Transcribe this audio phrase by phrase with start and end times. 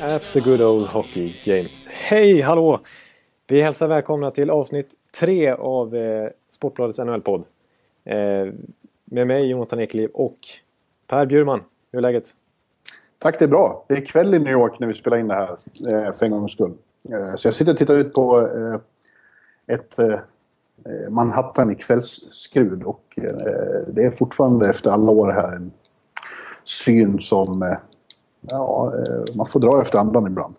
[0.00, 1.68] At the good old hockey game.
[1.86, 2.80] Hej, hallå!
[3.46, 7.44] Vi hälsar välkomna till avsnitt tre av eh, Sportbladets NHL-podd.
[8.04, 8.52] Eh,
[9.04, 10.38] med mig Jonathan Ekeliv och
[11.06, 11.60] Per Bjurman.
[11.92, 12.30] Hur är läget?
[13.18, 13.84] Tack, det är bra.
[13.88, 15.50] Det är kväll i New York när vi spelar in det här
[15.88, 16.72] eh, för en gångs skull.
[17.08, 18.80] Eh, så jag sitter och tittar ut på eh,
[19.76, 20.18] ett eh,
[21.10, 25.72] Manhattan i kvällsskrud och eh, det är fortfarande efter alla år här en
[26.64, 27.78] syn som eh,
[28.50, 30.54] ja, eh, man får dra efter andan ibland.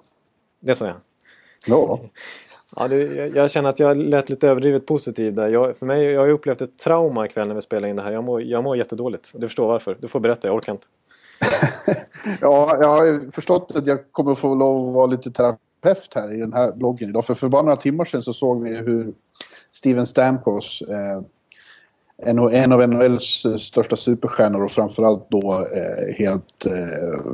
[0.59, 1.99] Det är så ja.
[2.75, 5.47] Ja, du, jag, jag känner att jag lät lite överdrivet positiv där.
[5.49, 8.11] Jag, för mig, jag har upplevt ett trauma ikväll när vi spelar in det här.
[8.11, 9.31] Jag mår, jag mår jättedåligt.
[9.33, 9.97] Du förstår varför.
[9.99, 10.87] Du får berätta, jag orkar inte.
[12.41, 16.37] ja, jag har förstått att jag kommer få lov att vara lite terapeut här i
[16.37, 17.25] den här bloggen idag.
[17.25, 19.13] För, för bara några timmar sedan så såg vi hur
[19.71, 21.21] Steven Stamkos, eh,
[22.51, 27.31] en av NHLs största superstjärnor och framförallt då eh, helt eh,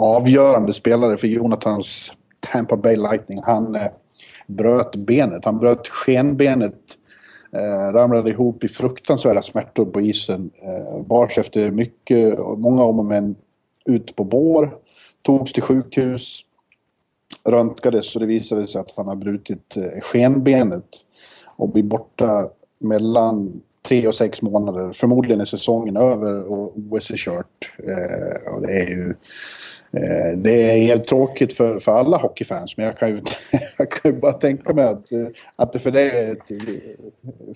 [0.00, 2.12] avgörande spelare för Jonathans
[2.52, 3.38] Tampa Bay Lightning.
[3.42, 3.86] Han eh,
[4.46, 6.96] bröt benet, han bröt skenbenet
[7.52, 10.50] Eh, ramlade ihop i fruktansvärda smärtor på isen.
[10.62, 13.36] Eh, bars efter mycket, många om och men
[13.84, 14.76] ut på bår.
[15.22, 16.40] Togs till sjukhus.
[17.48, 20.86] Röntgades och det visade sig att han har brutit eh, skenbenet.
[21.56, 24.92] Och blir borta mellan tre och sex månader.
[24.92, 27.72] Förmodligen är säsongen över och OS är kört.
[27.78, 29.14] Eh, och det är ju
[30.36, 33.22] det är helt tråkigt för, för alla hockeyfans men jag kan ju,
[33.76, 36.50] jag kan ju bara tänka mig att, eh, att det för dig är ett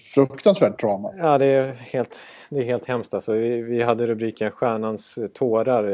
[0.01, 1.11] fruktansvärt trauma.
[1.19, 2.21] Ja, det är helt,
[2.51, 3.15] det är helt hemskt.
[3.15, 5.85] Alltså, vi, vi hade rubriken Stjärnans tårar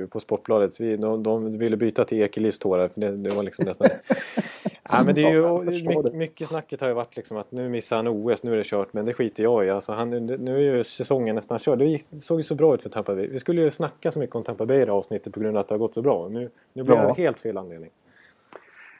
[0.00, 0.80] eh, på Sportbladet.
[0.80, 2.88] Vi, de, de ville byta till Ekelivs tårar.
[2.88, 3.88] För det, det var liksom nästan...
[4.92, 7.68] ja, men det är ju, Ja, mycket, mycket snacket har ju varit liksom att nu
[7.68, 8.92] missar han OS, nu är det kört.
[8.92, 9.70] Men det skiter jag i.
[9.70, 11.78] Alltså, han, nu är ju säsongen nästan körd.
[11.78, 13.26] Det såg ju så bra ut för Tampa Bay.
[13.28, 15.56] Vi skulle ju snacka så mycket om Tampa Bay i det här avsnittet på grund
[15.56, 16.28] av att det har gått så bra.
[16.28, 17.06] Nu, nu blir Ja.
[17.06, 17.90] det helt fel anledning.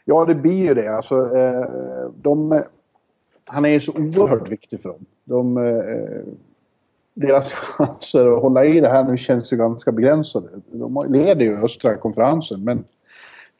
[0.04, 0.88] Ja, det blir ju det.
[0.96, 2.62] Alltså, eh, de,
[3.44, 5.04] han är ju så oerhört viktig för dem.
[5.24, 6.32] De, eh,
[7.14, 10.48] deras chanser att hålla i det här nu känns ju ganska begränsade.
[10.72, 12.84] De leder ju östra konferensen, men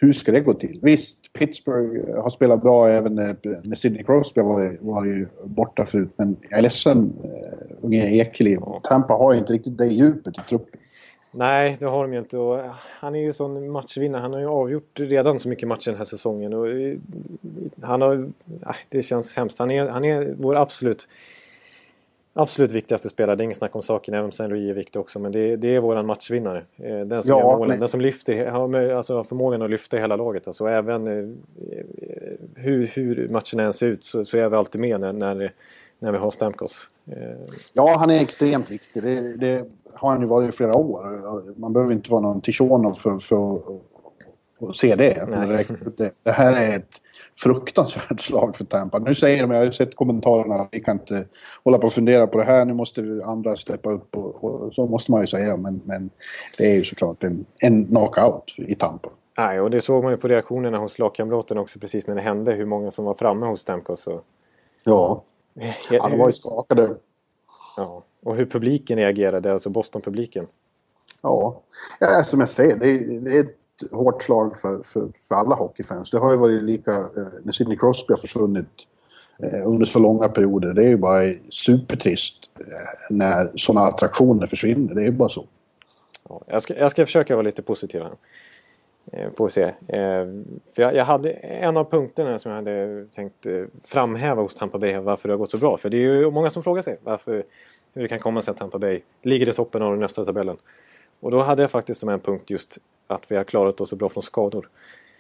[0.00, 0.78] hur ska det gå till?
[0.82, 6.12] Visst, Pittsburgh har spelat bra även när, när Sidney Crosby var, var ju borta förut,
[6.16, 8.58] men jag är ledsen, eh, unge Ekeliv.
[8.82, 10.80] Tampa har ju inte riktigt det djupet i truppen.
[11.32, 12.38] Nej, det har de ju inte.
[12.38, 12.60] Och
[13.00, 14.22] han är ju sån matchvinnare.
[14.22, 16.54] Han har ju avgjort redan så mycket matcher den här säsongen.
[16.54, 16.96] Och eh,
[17.82, 18.30] han har...
[18.88, 19.58] Det känns hemskt.
[19.58, 21.08] Han är, han är vår absolut,
[22.32, 23.36] absolut viktigaste spelare.
[23.36, 25.18] Det är inget snack om saken, även om Saint Louis är viktig också.
[25.18, 26.64] Men det, det är våran matchvinnare.
[26.76, 27.80] Eh, Den som Ja, målen.
[27.80, 30.46] Den som lyfter, alltså, har förmågan att lyfta hela laget.
[30.46, 31.28] Alltså, även eh,
[32.54, 35.52] hur, hur matchen än ser ut så, så är vi alltid med när, när,
[35.98, 36.88] när vi har Stamkos.
[37.12, 37.16] Eh,
[37.72, 39.02] Ja, han är extremt viktig.
[39.02, 39.64] Det, det
[39.94, 41.60] har han ju varit i flera år.
[41.60, 45.26] Man behöver inte vara någon Tichonov för, för att- se det.
[45.96, 46.10] Det.
[46.22, 46.88] Det här är ett
[47.42, 48.98] fruktansvärt slag för Tampa.
[48.98, 51.26] Nu säger de, jag har ju sett kommentarerna, att vi kan inte
[51.64, 52.64] hålla på och fundera på det här.
[52.64, 55.56] Nu måste andra steppa upp och, och så måste man ju säga.
[55.56, 56.10] Men, men
[56.58, 59.08] det är ju såklart en, en knockout i Tampa.
[59.38, 62.52] Nej, och det såg man ju på reaktionerna hos lagkamraterna också precis när det hände.
[62.52, 64.06] Hur många som var framme hos Stamkos.
[64.06, 64.24] Och,
[64.84, 65.22] Ja,
[65.90, 66.96] de var ju skakade.
[67.76, 70.46] ja, och hur publiken reagerade, alltså Boston-publiken.
[71.22, 71.60] Ja,
[72.00, 73.59] ja som jag säger, det är, det
[73.92, 76.10] hårt slag för, för, för alla hockeyfans.
[76.10, 78.86] Det har ju varit lika eh, när Sidney Crosby har försvunnit
[79.42, 80.72] eh, under så långa perioder.
[80.72, 82.64] Det är ju bara supertrist eh,
[83.16, 84.94] när sådana attraktioner försvinner.
[84.94, 85.46] Det är ju bara så.
[86.46, 88.12] Jag, ska, jag ska försöka vara lite positiv här.
[89.12, 89.62] Eh, får vi se.
[89.62, 90.26] Eh,
[90.74, 94.78] för jag, jag hade en av punkterna som jag hade tänkt eh, framhäva hos Tampa
[94.78, 95.76] Bay varför det har gått så bra.
[95.76, 97.44] För det är ju många som frågar sig varför,
[97.92, 100.56] hur det kan komma sig att Tampa Bay ligger i toppen av den östra tabellen.
[101.20, 103.96] Och då hade jag faktiskt som en punkt just att vi har klarat oss så
[103.96, 104.68] bra från skador.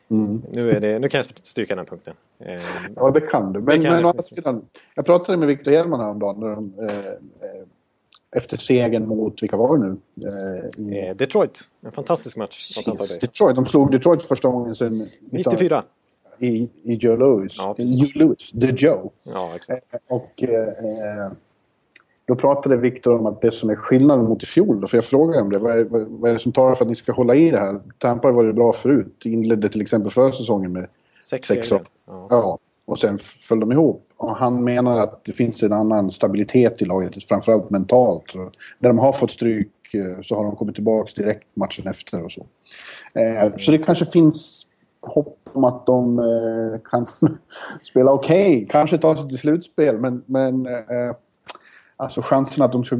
[0.08, 2.14] Nu, är det, nu kan jag stryka den punkten.
[2.38, 2.60] Eh,
[2.96, 3.60] Ja, det kan du.
[3.60, 4.18] Men, men jag.
[4.18, 4.64] å sidan,
[4.94, 6.40] jag pratade med Victor Hedman häromdagen.
[6.40, 7.66] När de, eh, eh,
[8.36, 9.96] efter segern mot, vilka var det nu?
[10.28, 13.18] Eh, i, eh, Detroit, en fantastisk match Precis.
[13.18, 13.56] Detroit.
[13.56, 15.84] De slog Detroit för första gången sedan 94.
[16.38, 17.54] i, i Joe Louis.
[17.58, 17.74] Ja.
[17.78, 19.10] Joe Louis, The Joe.
[19.22, 19.94] Ja, exakt.
[20.08, 20.42] Och
[22.30, 25.04] då pratade Viktor om att det som är skillnaden mot i fjol, då, för jag
[25.04, 27.34] frågade om det, vad är, vad, är det som talar för att ni ska hålla
[27.34, 27.80] i det här?
[27.98, 30.86] Tampa har varit bra förut, inledde till exempel förra säsongen med
[31.22, 31.82] Sex, sex år.
[32.06, 32.26] Ja.
[32.30, 34.08] Ja, och sen föll de ihop.
[34.16, 38.34] Och han menar att det finns en annan stabilitet i laget, framförallt mentalt.
[38.78, 42.32] När de har fått stryk eh, så har de kommit tillbaka direkt matchen efter och
[42.32, 42.46] så.
[43.14, 44.66] Eh, så det kanske finns
[45.00, 47.06] hopp om att de eh, kan
[47.82, 51.14] spela okej, kanske ta sig till slutspel, men, men eh,
[52.00, 52.98] alltså chansen att de ska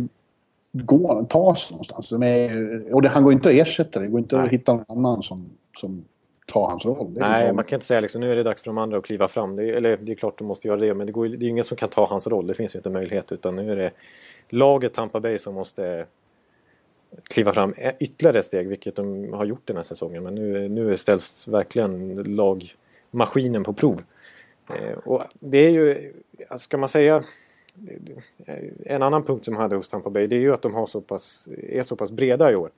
[0.73, 2.11] gå, ta sig någonstans.
[2.11, 4.45] De är, och det, han går inte att ersätta det, det går inte Nej.
[4.45, 6.05] att hitta någon annan som, som
[6.47, 7.17] tar hans roll.
[7.17, 9.29] Nej, man kan inte säga liksom, nu är det dags för de andra att kliva
[9.29, 9.57] fram.
[9.57, 11.49] Det är, eller det är klart de måste göra det, men det, går, det är
[11.49, 12.47] ingen som kan ta hans roll.
[12.47, 13.33] Det finns ju inte möjlighet.
[13.33, 13.91] Utan nu är det
[14.49, 16.07] laget Tampa Bay som måste
[17.23, 20.23] kliva fram ytterligare ett steg, vilket de har gjort den här säsongen.
[20.23, 24.03] Men nu, nu ställs verkligen lagmaskinen på prov.
[24.69, 26.13] Eh, och det är ju,
[26.49, 27.23] alltså ska man säga,
[28.85, 31.01] en annan punkt som hade hos Tampa Bay det är ju att de har så
[31.01, 32.71] pass, är så pass breda i år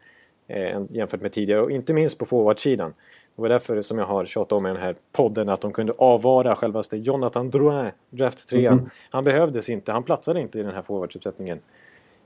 [0.47, 1.63] eh, jämfört med tidigare.
[1.63, 2.95] Och inte minst på forwardsidan.
[3.37, 5.93] Det var därför som jag har tjatat om i den här podden att de kunde
[5.93, 8.91] avvara självaste Jonathan Drouin, draft 3 Mhm.
[9.11, 11.59] Han behövdes inte, han platsade inte i den här forwardsuppsättningen.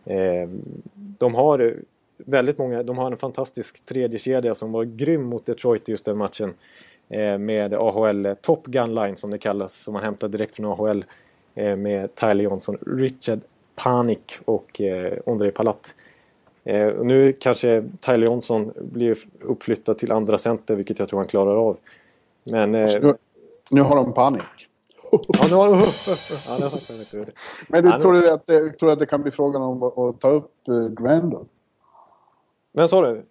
[0.04, 0.48] Eh,
[0.94, 1.72] de har eh,
[2.16, 6.04] väldigt många, de har en fantastisk tredje kedja som var grym mot Detroit i just
[6.04, 6.54] den matchen.
[7.08, 11.04] Eh, med AHL Top Gun Line som det kallas, som man hämtar direkt från AHL.
[11.56, 13.40] Eh, med Tyler Johnson, Richard
[13.74, 15.94] Panik och eh, Ondrej Palat.
[16.64, 21.56] Eh, nu kanske Tyler Johnson blir uppflyttad till andra center, vilket jag tror han klarar
[21.56, 21.76] av.
[22.44, 22.74] Men...
[22.74, 23.14] Eh, Nu,
[23.70, 24.42] nu har de panik.
[25.10, 25.68] ja, nu har...
[25.76, 27.32] ja, fattar jag inte.
[27.68, 29.82] Men du, Ja, tror, du att det, tror du att det kan bli frågan om
[29.82, 30.52] att, ta upp
[30.90, 31.44] Grandel?
[32.72, 33.22] Men sa du?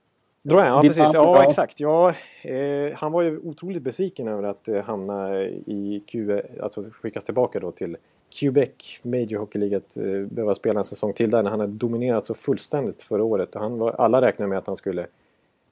[0.47, 1.13] Drouin, ja precis.
[1.13, 1.79] Ja, exakt.
[1.79, 7.23] Ja, eh, han var ju otroligt besviken över att eh, hamna i Q, alltså skickas
[7.23, 7.97] tillbaka då till
[8.39, 11.73] Quebec Major Hockey League att eh, behöva spela en säsong till där när han hade
[11.73, 13.55] dominerat så fullständigt förra året.
[13.55, 15.07] Han var, alla räknade med att han skulle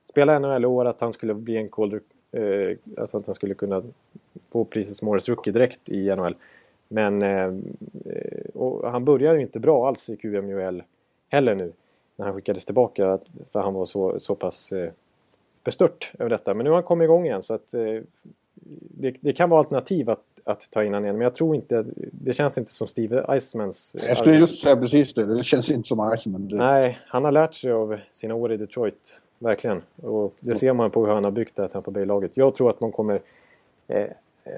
[0.09, 3.53] spela NHL i år, att han skulle bli en Calder, eh, alltså att han skulle
[3.53, 3.83] kunna
[4.51, 6.35] få priset som årets rookie direkt i NHL.
[6.87, 7.53] Men eh,
[8.83, 10.83] han börjar ju inte bra alls i QMUL
[11.29, 11.73] heller nu
[12.15, 13.19] när han skickades tillbaka
[13.51, 14.91] för han var så, så pass eh,
[15.63, 16.53] bestört över detta.
[16.53, 18.01] Men nu har han kommit igång igen så att eh,
[18.89, 21.15] det, det kan vara alternativ att, att ta in han igen.
[21.15, 23.95] Men jag tror inte, det känns inte som Steve Eismans...
[24.07, 25.25] Jag skulle just säga precis det.
[25.25, 26.47] Det känns inte som Iceman.
[26.47, 29.21] Det, Nej, han har lärt sig av sina år i Detroit.
[29.39, 29.81] Verkligen.
[29.95, 32.31] Och det ser man på hur han har byggt det här Tampa Bay-laget.
[32.33, 33.21] Jag tror att man kommer
[33.87, 34.07] eh,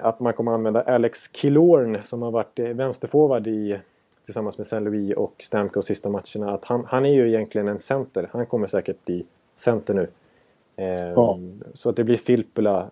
[0.01, 3.79] att man kommer använda Alex Killorn som har varit vänsterforward i
[4.25, 4.79] tillsammans med St.
[4.79, 6.53] Louis och Stamkos sista matcherna.
[6.53, 8.29] Att han, han är ju egentligen en center.
[8.33, 10.07] Han kommer säkert bli center nu.
[10.75, 11.39] Eh, Ja.
[11.73, 12.89] Så att det blir Filppula,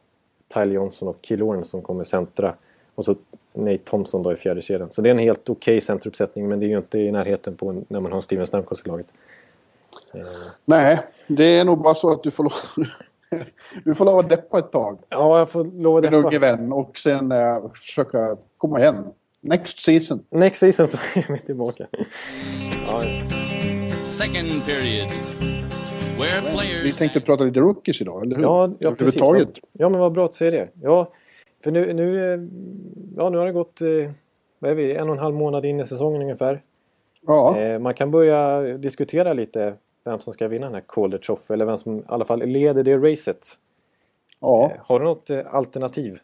[0.53, 2.55] Tyler Johnson och Killorn som kommer centra.
[2.95, 3.15] Och så
[3.53, 4.91] Nate Thompson då i fjärde kedjan.
[4.91, 7.83] Så det är en helt okej centeruppsättning men det är ju inte i närheten på
[7.87, 9.07] när man har Steven Stamkos i laget.
[10.13, 10.21] Eh,
[10.65, 12.87] Nej, det är nog bara så att du får lov,
[13.83, 14.99] du får lov att deppa ett tag.
[15.09, 16.39] Ja, jag får lov att deppa.
[16.39, 16.73] vän.
[16.73, 19.05] Och sen eh, försöka komma igen.
[19.45, 20.25] Next season.
[20.29, 21.87] Next season så är vi tillbaka.
[22.87, 23.01] Ja,
[24.09, 25.09] Second period,
[26.19, 28.43] where players Vi tänkte prata lite rookies idag, eller hur?
[28.43, 29.21] ja, ja precis.
[29.71, 30.69] Ja, men vad bra att säger det.
[30.81, 31.11] Ja,
[31.63, 32.39] för nu, nu, eh,
[33.17, 34.11] ja, nu har det gått eh,
[34.59, 36.61] vad är vi, en och en halv månad in i säsongen ungefär.
[37.27, 37.57] Ja.
[37.59, 39.73] Eh, Man kan börja diskutera lite
[40.05, 42.83] vem som ska vinna den här Calder Trophy eller vem som i alla fall leder
[42.83, 43.47] det racet.
[44.39, 44.71] ja.
[44.79, 46.19] Har du något alternativ?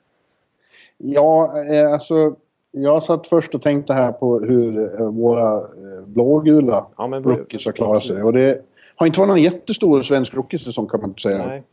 [0.97, 1.51] Ja,
[1.93, 2.35] alltså.
[2.71, 7.65] Jag satt först och tänkte här på hur eh, våra eh, blågula Ja, men rookies
[7.65, 8.23] har klarat sig.
[8.23, 8.61] Och det
[8.95, 11.47] har inte varit någon jättestor svensk rookiesäsong kan man inte säga.
[11.47, 11.63] Nej.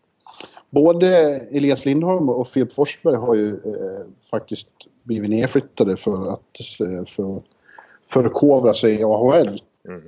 [0.71, 4.69] Både Elias Lindholm och Filip Forsberg har ju eh, faktiskt
[5.03, 7.43] blivit nedflyttade för att eh, för,
[8.07, 9.62] förkovra sig i AHL.
[9.88, 10.03] Mm.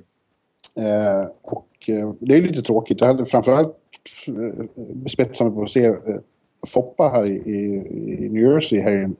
[0.78, 3.00] Eh, och eh, det är lite tråkigt.
[3.00, 3.76] Jag hade framförallt
[4.76, 5.96] bespetsat mig på att se
[6.66, 7.64] Foppa här i, i,
[8.24, 9.10] i New Jersey här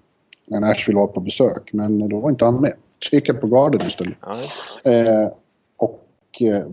[0.51, 1.73] när Nashville var på besök.
[1.73, 2.73] Men då var inte han med.
[2.99, 4.15] Så gick jag på Garden istället.
[4.85, 5.29] Eh,
[5.77, 6.07] och
[6.41, 6.67] eh,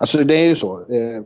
[0.00, 0.78] alltså det är ju så.
[0.80, 1.22] Eh,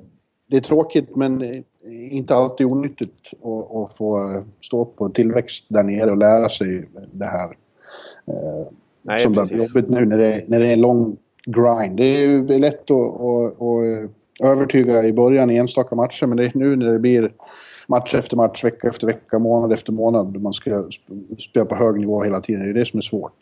[0.51, 1.63] det är tråkigt men
[2.11, 7.25] inte alltid onyttigt att, att få stå på tillväxt där nere och lära sig det
[7.27, 7.49] här.
[8.27, 8.67] Eh,
[9.03, 9.75] Nej, som är precis.
[9.75, 11.97] jobbigt nu när det, är- när det är en lång grind.
[11.97, 14.11] Det är ju lätt att, att, att
[14.43, 17.33] övertyga i början i enstaka matcher men det är nu när det blir
[17.89, 20.43] match efter match, vecka efter vecka, månad efter månad.
[20.43, 22.63] Man ska sp- spela på hög nivå hela tiden.
[22.65, 23.33] Det är det som är svårt.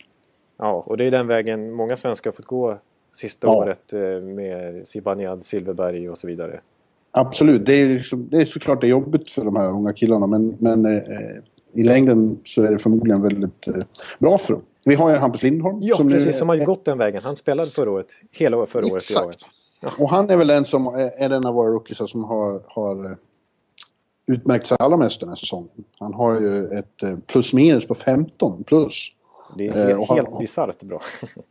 [0.57, 2.77] Ja, och det är den vägen många svenskar har fått gå
[3.11, 3.53] sista Ja.
[3.55, 6.59] året eh, med Zibanejad, Silverberg och så vidare.
[7.11, 10.27] Absolut, det är, liksom, det är såklart det är jobbigt för de här unga killarna
[10.27, 11.01] men, men eh,
[11.73, 13.73] i längden så är det förmodligen väldigt eh,
[14.19, 14.61] bra för dem.
[14.85, 15.77] Vi har ju Hampus Lindholm.
[15.81, 16.25] Ja, som precis.
[16.27, 17.21] nu, Som har ju gått den vägen.
[17.23, 18.07] Han spelade förra året.
[18.31, 18.95] Hela förra året.
[18.95, 19.45] Exakt.
[19.99, 23.11] Och han är väl den som är, den av våra rookies som har, har eh,
[24.27, 25.69] utmärkt sig allra mest den här säsongen.
[25.99, 28.93] Han har ju ett eh, plus minus på 15 plus.
[29.57, 31.01] Det är Eh, helt, han- helt bisarrt bra.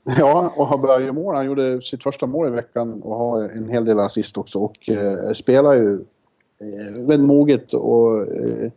[0.18, 1.34] Ja, och har börjat göra mål.
[1.34, 4.58] Han gjorde sitt första mål i veckan och har en hel del assist också.
[4.58, 8.70] Och eh, spelar ju eh, väldigt moget och eh,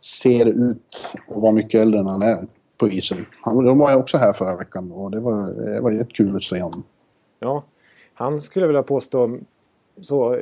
[0.00, 2.46] ser ut att vara mycket äldre än han är
[2.78, 3.18] på isen.
[3.42, 6.42] Han, de var ju också här förra veckan och det var, det var jättekul att
[6.42, 6.82] se honom.
[7.40, 7.62] Ja,
[8.14, 9.38] han skulle jag vilja påstå
[10.02, 10.40] så eh,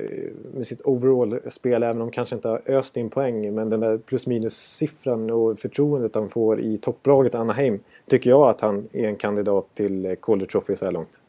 [0.55, 4.27] med sitt overall-spel, även om kanske inte har öst in poäng, men den där plus
[4.27, 9.67] minus-siffran och förtroendet han får i topplaget Anaheim tycker jag att han är en kandidat
[9.75, 11.23] till eh, Calder Trophy så här långt.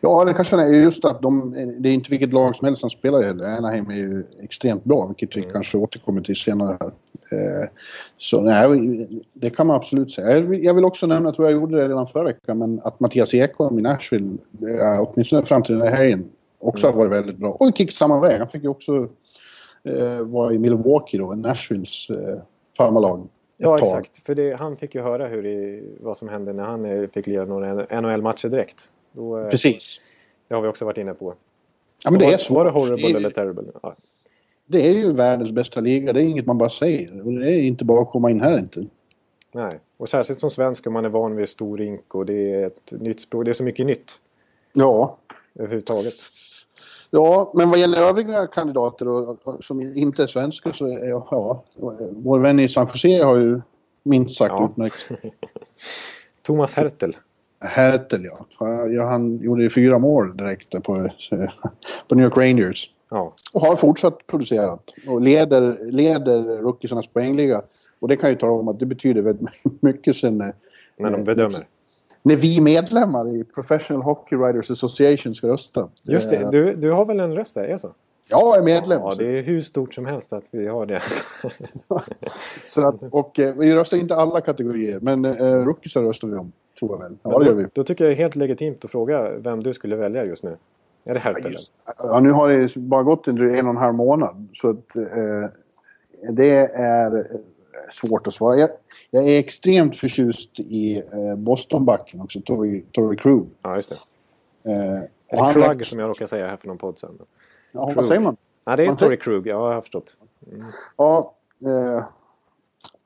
[0.00, 2.90] Ja, det kanske är just att de, det är inte vilket lag som helst han
[2.90, 3.44] spelar heller.
[3.44, 6.92] Anaheim är ju extremt bra, vilket vi kanske återkommer till senare här.
[7.38, 7.68] Eh,
[8.18, 10.30] så nej, det kan man absolut säga.
[10.30, 12.80] Jag vill, jag vill också nämna, jag tror jag gjorde det redan förra veckan, men
[12.84, 16.24] att Mattias Ekholm i Nashville, eh, åtminstone fram till den här helgen,
[16.58, 17.50] också har varit väldigt bra.
[17.60, 18.38] Och gick samma väg.
[18.38, 19.08] Han fick ju också
[19.84, 22.38] eh, vara i Milwaukee då, Nashvilles eh,
[22.76, 23.28] farmarlag.
[23.58, 24.26] Ja, exakt.
[24.26, 27.26] För det, han fick ju höra hur det, vad som hände när han eh, fick
[27.26, 28.88] lira några NHL-matcher direkt.
[29.12, 30.00] Då, eh, Precis.
[30.48, 31.34] Det har vi också varit inne på.
[32.04, 32.56] Ja, men det var, är svårt.
[32.56, 33.64] var det horrible Det- eller terrible?
[33.82, 33.96] Ja.
[34.66, 37.26] Det är ju världens bästa liga, det är inget man bara säger.
[37.26, 38.86] Och det är inte bara att komma in här inte.
[39.52, 42.66] Nej, och särskilt som svensk om man är van vid stor rink och det är
[42.66, 43.44] ett nytt språk.
[43.44, 44.12] Det är så mycket nytt
[44.72, 45.16] Ja,
[45.54, 46.14] överhuvudtaget.
[47.10, 51.28] Ja, men vad gäller övriga kandidater och, och, som inte är svenskar så är ja,
[51.30, 51.64] ja,
[52.10, 53.60] vår vän i San Jose har ju
[54.02, 54.68] minst sagt Ja.
[54.70, 55.08] utmärkt.
[56.42, 57.16] Thomas Hertel.
[57.60, 58.46] Hertel ja.
[58.90, 59.06] ja.
[59.06, 61.10] Han gjorde ju fyra mål direkt på,
[62.08, 62.90] på New York Rangers.
[63.10, 64.82] Ja, Och har fortsatt producerat.
[65.08, 67.62] Och leder, leder rookiesarnas poängliga.
[68.00, 69.48] Och det kan ju tala om att det betyder väldigt
[69.82, 70.54] mycket sen när,
[70.98, 71.60] när de bedömer.
[72.28, 75.88] När vi medlemmar i Professional Hockey Writers Association ska rösta.
[76.02, 77.64] Just Eh, det, du, du har väl en röst där?
[77.64, 77.94] Är det så?
[78.30, 79.00] Jag är medlem.
[79.00, 81.02] Ja, det är hur stort som helst att vi har det.
[82.64, 86.52] Så att, och eh, vi röstar inte alla kategorier, men eh, rookiesar röstar vi om,
[86.78, 87.16] tror jag väl.
[87.22, 87.66] Ja, det gör vi.
[87.72, 90.56] Då tycker jag det är helt legitimt att fråga vem du skulle välja just nu.
[91.04, 91.46] Är det Hertel?
[91.46, 91.58] eller?
[91.98, 95.50] Ja, nu har det bara gått en, en och en halv månad, så att, eh,
[96.30, 97.24] det är eh,
[97.90, 98.56] svårt att svara.
[98.56, 98.70] Jag,
[99.10, 103.46] jag är extremt förtjust i eh, Bostonbacken också, Torrey, Torrey Krug.
[103.62, 103.98] Ja, just det.
[104.72, 105.02] Eh,
[105.38, 107.18] och han Krug som jag råkade säga här för någon podd sen.
[107.72, 107.96] Ja, Krug.
[107.96, 108.36] vad säger man?
[108.66, 109.46] Nej, det är Torrey Krug.
[109.46, 110.16] Ja, jag har förstått.
[110.96, 112.04] Ja, eh,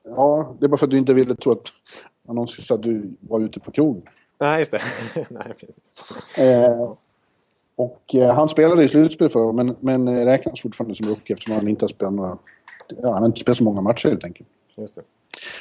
[0.03, 1.67] ja, det är bara för att du inte ville tro att
[2.27, 4.03] någon skulle säga att du var ute på krogen.
[4.39, 4.81] Nej, just det.
[5.29, 5.53] Nej.
[6.37, 6.93] Eh,
[7.75, 11.55] och eh, han spelade i slutspel för men, men eh, räknas fortfarande som rookie eftersom
[11.55, 12.37] han inte har spelat några...
[12.87, 14.49] Ja, han har inte spelat så många matcher helt enkelt.
[14.77, 15.01] Just det.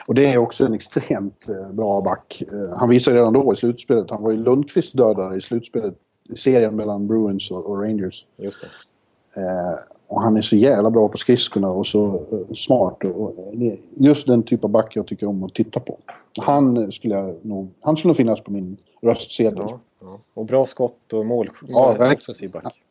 [0.09, 2.42] Och det är också en extremt eh, bra back.
[2.52, 5.95] Eh, han visade redan då i slutspelet, han var ju Lundqvist dödare i slutspelet,
[6.28, 8.26] i serien mellan Bruins och, Rangers.
[8.37, 9.40] Just det.
[9.40, 9.75] Eh,
[10.07, 12.23] och han är så jävla bra på skridskorna och så
[12.54, 13.04] smart.
[13.04, 13.54] Och,
[13.97, 15.99] just den typ av back jag tycker om att titta på.
[16.40, 19.59] Han skulle, jag nog, han skulle nog finnas på min röstsedel.
[19.59, 20.21] Ja, ja.
[20.35, 21.50] Och bra skott och mål.
[21.69, 22.83] Ja, offensiv back.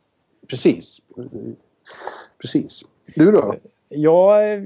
[0.48, 1.02] Precis.
[2.42, 2.84] Precis.
[3.16, 3.56] Du då?
[3.94, 4.62] Ja, eh,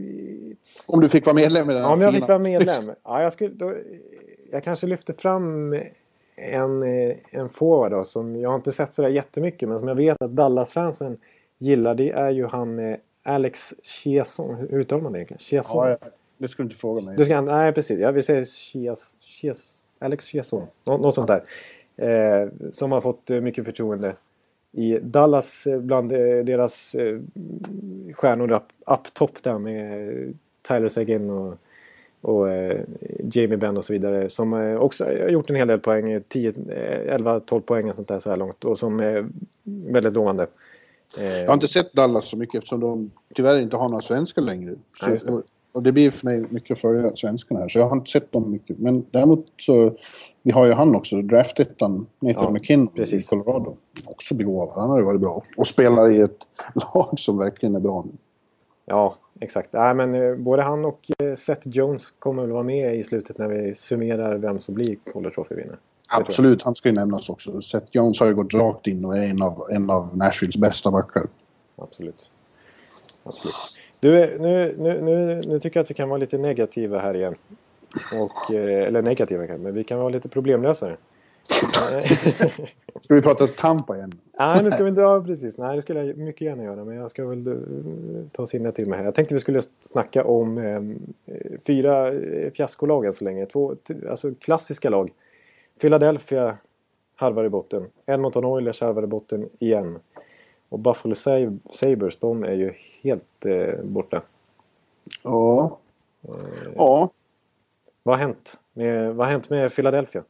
[0.86, 2.92] Om du fick vara medlem i den här Ja, om jag fick vara medlem.
[3.04, 3.74] Ja, jag, skulle, då,
[4.52, 5.74] jag kanske lyfter fram
[6.36, 9.96] en, eh, en forward då, som jag har inte sett sådär jättemycket men som jag
[9.96, 11.18] vet att Dallas-fansen
[11.58, 11.96] gillar.
[11.96, 14.56] Det är ju han eh, Alex Chiasson.
[14.56, 15.64] Hur uttalar man det egentligen?
[15.68, 15.98] Ja,
[16.38, 17.18] det skulle du inte fråga mig.
[17.18, 18.00] Du ska, nej, precis.
[18.00, 20.64] Jag vill säga Chias, Chias, Alex Chiasson.
[20.84, 21.44] Nå, något sånt där.
[21.98, 24.16] Eh, som har fått mycket förtroende
[24.76, 27.20] i Dallas eh, bland eh, deras eh,
[28.14, 30.34] stjärnor up, up top där med
[30.68, 31.58] Tyler Seguin och,
[32.22, 32.48] och
[33.32, 34.30] Jamie Benn och så vidare.
[34.30, 36.12] Som också har gjort en hel del poäng.
[36.12, 38.66] eh, 10, eh, 11-12 poäng och sånt där så här långt.
[38.66, 39.28] Och som är
[39.64, 40.48] väldigt lovande.
[41.18, 44.76] Jag har inte sett Dallas så mycket eftersom de tyvärr inte har några svenskar längre.
[45.20, 45.42] Så.
[45.76, 47.68] Och, det blir för mig mycket att följa svenskarna här.
[47.68, 48.80] Så jag har inte sett dem mycket.
[48.80, 49.96] Men däremot så...
[50.44, 53.26] Vi har ju han också, draftettan Nathan Ja, McKinnon precis.
[53.26, 53.78] i Colorado.
[54.06, 54.70] Också begåvad.
[54.76, 55.44] Han har ju varit bra.
[55.58, 56.38] Och spelar i ett
[56.94, 58.12] lag som verkligen är bra nu.
[58.86, 59.74] Ja, exakt.
[59.74, 63.38] Nej, men eh, både han och eh, Seth Jones kommer väl vara med i slutet
[63.38, 65.78] när vi summerar vem som blir Calder Trophy-vinnare.
[66.10, 67.62] Absolut, han ska ju nämnas också.
[67.62, 70.92] Seth Jones har ju gått rakt in och är en av, en av Nashvilles bästa
[70.92, 71.28] backar.
[71.76, 72.32] Absolut.
[73.24, 73.56] Absolut.
[74.00, 77.16] Du, eh, nu, nu, nu, nu tycker jag att vi kan vara lite negativa här
[77.16, 77.36] igen.
[78.14, 80.98] Och, eh, eller negativa kanske, men vi kan vara lite problemlösare.
[83.02, 84.14] Ska vi prata Tampa igen?
[84.40, 85.02] Nej, nu ska vi inte...
[85.02, 85.58] Ja, precis.
[85.58, 86.86] Nej, det skulle jag mycket gärna göra.
[86.86, 87.58] Men jag ska väl uh,
[88.32, 89.06] ta sinne till mig här.
[89.06, 91.14] Jag tänkte vi skulle snacka om um,
[91.68, 92.14] fyra
[92.54, 93.46] fiaskolag än så länge.
[93.46, 93.76] Två
[94.10, 95.12] alltså, klassiska lag.
[95.82, 96.58] Philadelphia
[97.16, 97.86] harvar i botten.
[98.06, 100.00] Edmonton Oilers harvar i botten igen.
[100.76, 101.16] Och Buffalo
[101.72, 104.22] Sabres, de är ju helt uh, borta.
[105.24, 105.78] Ja.
[106.30, 107.10] Uh, ja.
[108.04, 108.60] Vad har hänt?
[108.74, 110.24] Med, vad har hänt med Philadelphia?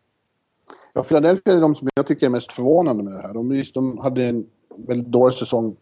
[0.93, 3.33] Ja, Philadelphia är de som jag tycker är mest förvånande med det här.
[3.33, 5.75] De, de hade en väldigt dålig säsong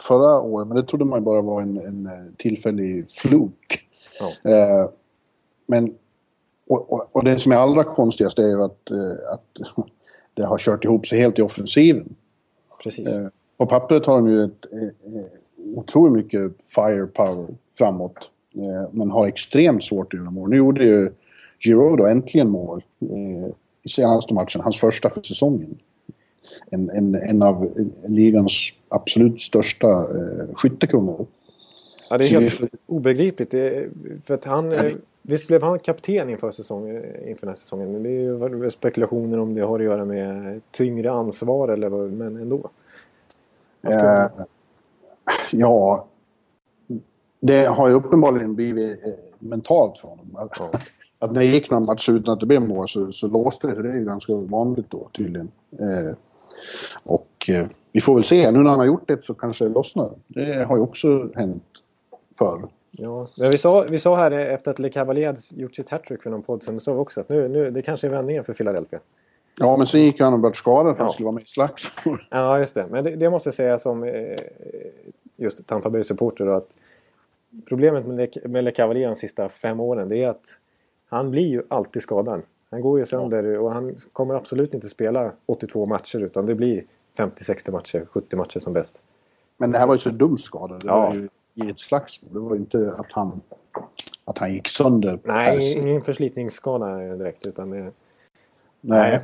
[0.00, 3.88] förra året, men det trodde man bara var en, en eh, tillfällig fluk.
[4.18, 4.50] Ja.
[4.50, 4.90] Eh,
[5.66, 5.94] men,
[6.68, 9.76] och, och, och, det som är allra konstigast är ju att, eh, att
[10.34, 12.14] det har kört ihop sig helt i offensiven.
[12.82, 13.08] Precis.
[13.08, 13.28] Eh,
[13.58, 17.46] på pappret har de ju ett, eh, otroligt mycket firepower
[17.78, 18.30] framåt.
[18.54, 20.50] Eh, men har extremt svårt att göra mål.
[20.50, 21.10] Nu gjorde ju
[21.58, 22.84] Giroud äntligen mål.
[23.00, 25.78] Eh, i senaste matchen, hans första för säsongen.
[26.70, 27.70] En, en, en av
[28.08, 31.26] ligans absolut största eh, skyttekungar.
[32.10, 32.68] Ja, det är helt för...
[32.86, 33.50] obegripligt.
[33.50, 33.88] Det,
[34.24, 34.92] för att han, ja, det...
[35.22, 36.88] Visst blev han kapten inför, säsong,
[37.26, 37.92] inför den här säsongen.
[37.92, 42.12] Men det är ju spekulationer om det har att göra med tyngre ansvar eller vad,
[42.12, 42.70] men ändå.
[43.82, 44.26] Eh,
[45.52, 46.06] ja,
[47.40, 50.48] det har ju uppenbarligen blivit eh, mentalt för honom.
[50.60, 50.70] Ja
[51.18, 53.74] att när det gick några matcher utan att det blev mål så, så låste det
[53.74, 53.84] sig.
[53.84, 55.50] Det är ju ganska vanligt då tydligen.
[55.72, 56.16] Eh,
[57.02, 58.50] och eh, vi får väl se.
[58.50, 60.10] Nu när han har gjort det så kanske det lossnar.
[60.26, 61.64] Det har ju också hänt
[62.38, 62.68] förr.
[62.90, 66.42] Ja, vi sa, vi sa här efter att Le Cavalier gjort sitt hattrick för någon
[66.42, 69.00] podd sen, sa vi också att nu, nu, det kanske är vändningen för Philadelphia.
[69.60, 71.46] Ja, men sen gick han och blev skadad för att han skulle vara med i
[71.46, 72.22] slagsmål.
[72.30, 72.86] Ja, just det.
[72.90, 74.38] Men det, det måste jag säga som eh,
[75.36, 76.68] just Tampa Bay-supporter att
[77.68, 80.44] problemet med Le, med Le Cavalier de sista fem åren det är att
[81.08, 82.42] han blir ju alltid skadad.
[82.70, 83.60] Han går ju sönder ja.
[83.60, 86.84] och han kommer absolut inte spela 82 matcher utan det blir
[87.16, 88.98] 50-60 matcher, 70 matcher som bäst.
[89.56, 90.74] Men det här var ju så dum skada.
[90.74, 91.06] Det ja.
[91.06, 92.32] var ju i ett slagsmål.
[92.32, 93.40] Det var ju inte att han,
[94.24, 95.18] att han gick sönder.
[95.22, 97.92] Nej, ingen förslitningsskada direkt utan det...
[98.88, 99.20] Nej.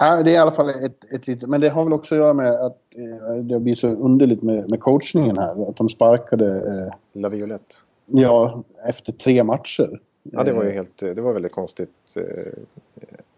[0.00, 0.24] Nej.
[0.24, 1.48] Det är i alla fall ett, ett litet...
[1.48, 4.70] Men det har väl också att göra med att eh, det blir så underligt med,
[4.70, 5.68] med coachningen här.
[5.68, 6.46] Att de sparkade...
[6.46, 7.74] Eh, La Violette.
[8.06, 10.00] Ja, efter tre matcher.
[10.22, 10.74] Ja, det var ju eh.
[10.74, 11.90] helt, det var väldigt konstigt.
[12.16, 12.52] Eh,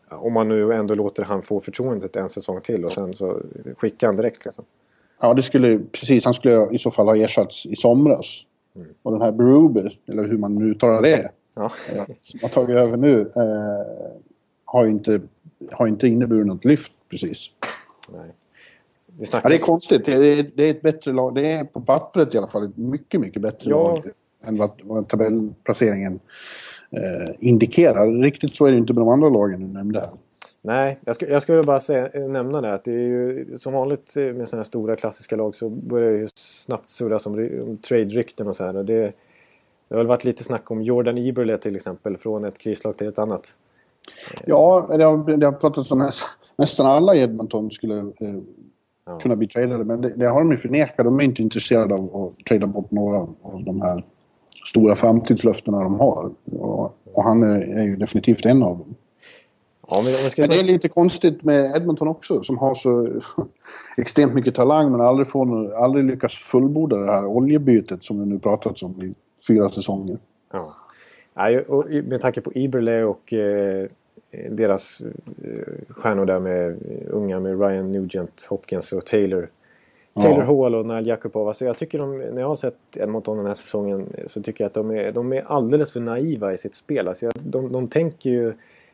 [0.09, 3.40] om man nu ändå låter han få förtroendet en säsong till och sen så
[3.77, 4.64] skickar han direkt liksom.
[5.20, 6.25] Ja, det skulle precis.
[6.25, 8.42] Han skulle i så fall ha ersatts i somras.
[8.77, 8.88] Mm.
[9.03, 11.72] Och den här Bruber, eller hur man nu uttalar det, ja.
[12.20, 14.12] Som har tagit över nu, eh,
[14.64, 15.20] har ju inte,
[15.70, 17.51] har inte inneburit något lyft precis.
[18.09, 18.33] Nej.
[19.07, 20.05] Det, ja, det är konstigt.
[20.05, 21.35] Det är, det är ett bättre lag.
[21.35, 23.77] Det är på pappret i alla fall ett mycket, mycket bättre ja.
[23.77, 24.11] lag
[24.44, 26.20] än vad, vad tabellplaceringen
[26.90, 28.22] eh, indikerar.
[28.22, 30.11] Riktigt så är det inte med de andra lagen du nämnde här.
[30.64, 34.16] Nej, jag, sk jag skulle bara säga, nämna det att det är ju som vanligt
[34.16, 38.48] med sådana här stora klassiska lag så börjar det ju snabbt surras om, om trade-rykten
[38.48, 38.72] och så här.
[38.72, 39.14] Det, det
[39.90, 43.18] har väl varit lite snack om Jordan Eberle till exempel från ett krislag till ett
[43.18, 43.55] annat.
[44.47, 46.11] Ja, det har, det har pratats om
[46.57, 48.38] nästan alla i Edmonton skulle eh,
[49.07, 49.19] ja.
[49.19, 51.05] kunna bli tradade men det, det, har de ju förnekat.
[51.05, 54.05] De är inte intresserade av att trada bort några av de här
[54.69, 56.31] stora framtidslöftena de har.
[56.45, 58.95] Och, och han är, är, ju definitivt en av dem.
[59.88, 63.09] Ja, men, men det är lite konstigt med Edmonton också som har så
[63.99, 68.38] extremt mycket talang men aldrig, får, aldrig lyckas fullborda det här oljebytet som det nu
[68.38, 69.15] pratats om i
[69.49, 70.19] fyra säsonger.
[70.53, 70.75] Ja.
[71.66, 73.87] Och med tanke på Iberle och eh,
[74.51, 75.03] deras
[75.45, 76.77] eh, stjärnor där med
[77.11, 79.49] unga med Ryan Nugent, Hopkins och Taylor
[80.14, 80.45] Taylor ja.
[80.45, 81.49] Hall och Nile Jakubov.
[81.49, 84.66] Alltså jag tycker de, när jag har sett Edmonton den här säsongen så tycker jag
[84.66, 87.09] att de är, de är alldeles för naiva i sitt spel.
[87.09, 88.53] Alltså jag, de, de tänker ju...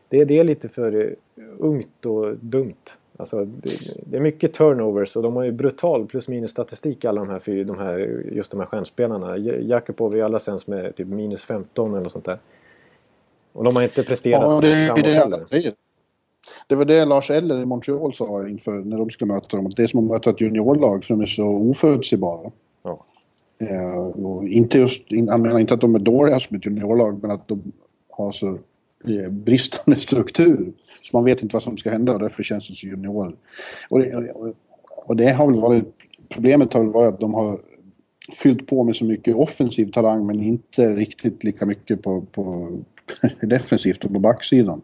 [0.08, 1.14] Det, det är lite för
[1.58, 2.74] ungt och dumt.
[3.20, 3.70] Alltså, det,
[4.06, 7.64] det, är mycket turnovers och de har ju brutal plus minus statistik alla de här,
[7.64, 7.98] de här
[8.32, 9.36] just de här stjärnspelarna.
[9.38, 12.38] Jakubov är alla sämst med typ minus 15 eller sånt där.
[13.52, 15.72] Och de har inte presterat ja, det är det jag säger.
[16.66, 19.70] Det var det Lars Eller i Montreal sa inför när de skulle möta dem.
[19.76, 22.50] Det är som att möta ett juniorlag för de är så oförutsägbara.
[22.82, 23.04] Ja.
[23.58, 27.48] Eh, inte just, han menar inte att de är dåliga som ett juniorlag men att
[27.48, 27.72] de
[28.10, 28.58] har så
[29.30, 30.72] bristande struktur.
[31.02, 33.32] Så man vet inte vad som ska hända och därför känns det som juniorer.
[33.90, 34.32] Och det,
[35.06, 35.84] och det har väl varit...
[36.28, 37.60] Problemet har väl varit att de har
[38.42, 42.72] fyllt på med så mycket offensiv talang men inte riktigt lika mycket på, på
[43.40, 44.82] defensivt och på backsidan.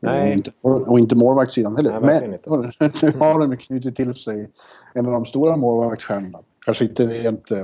[0.00, 0.28] Nej.
[0.28, 2.00] Och, inte, och inte målvaktssidan heller.
[2.00, 4.50] Nej, Men nu har de knutit till sig
[4.94, 6.38] en av de stora målvaktsstjärnorna.
[6.64, 7.58] Kanske inte rent äh,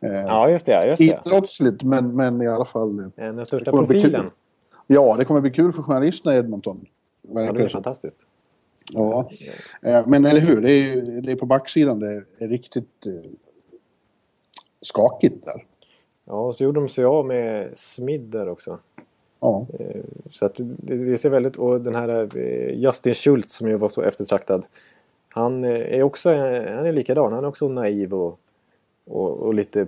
[0.00, 1.04] ja, just det, just det.
[1.04, 3.10] idrottsligt, men, men i alla fall...
[3.16, 4.30] Den största profilen.
[4.86, 6.86] Ja, det kommer bli kul för journalisterna i Edmonton.
[7.22, 8.16] Ja, det är fantastiskt.
[8.92, 9.30] Ja,
[9.82, 13.30] eh, men eller hur, det är, det är på backsidan det är riktigt eh,
[14.80, 15.64] skakigt där.
[16.24, 18.78] Ja, och så gjorde de sig av med Smid där också.
[19.40, 19.66] Ja.
[19.78, 21.56] Eh, så att det, ser väldigt...
[21.56, 24.66] Och den här eh, Justin Schultz som ju var så eftertraktad.
[25.28, 27.32] Han eh, är också han är likadan.
[27.32, 28.40] Han är också naiv och,
[29.08, 29.86] och, och lite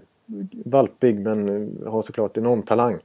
[0.64, 2.98] valpig men har såklart enorm talang.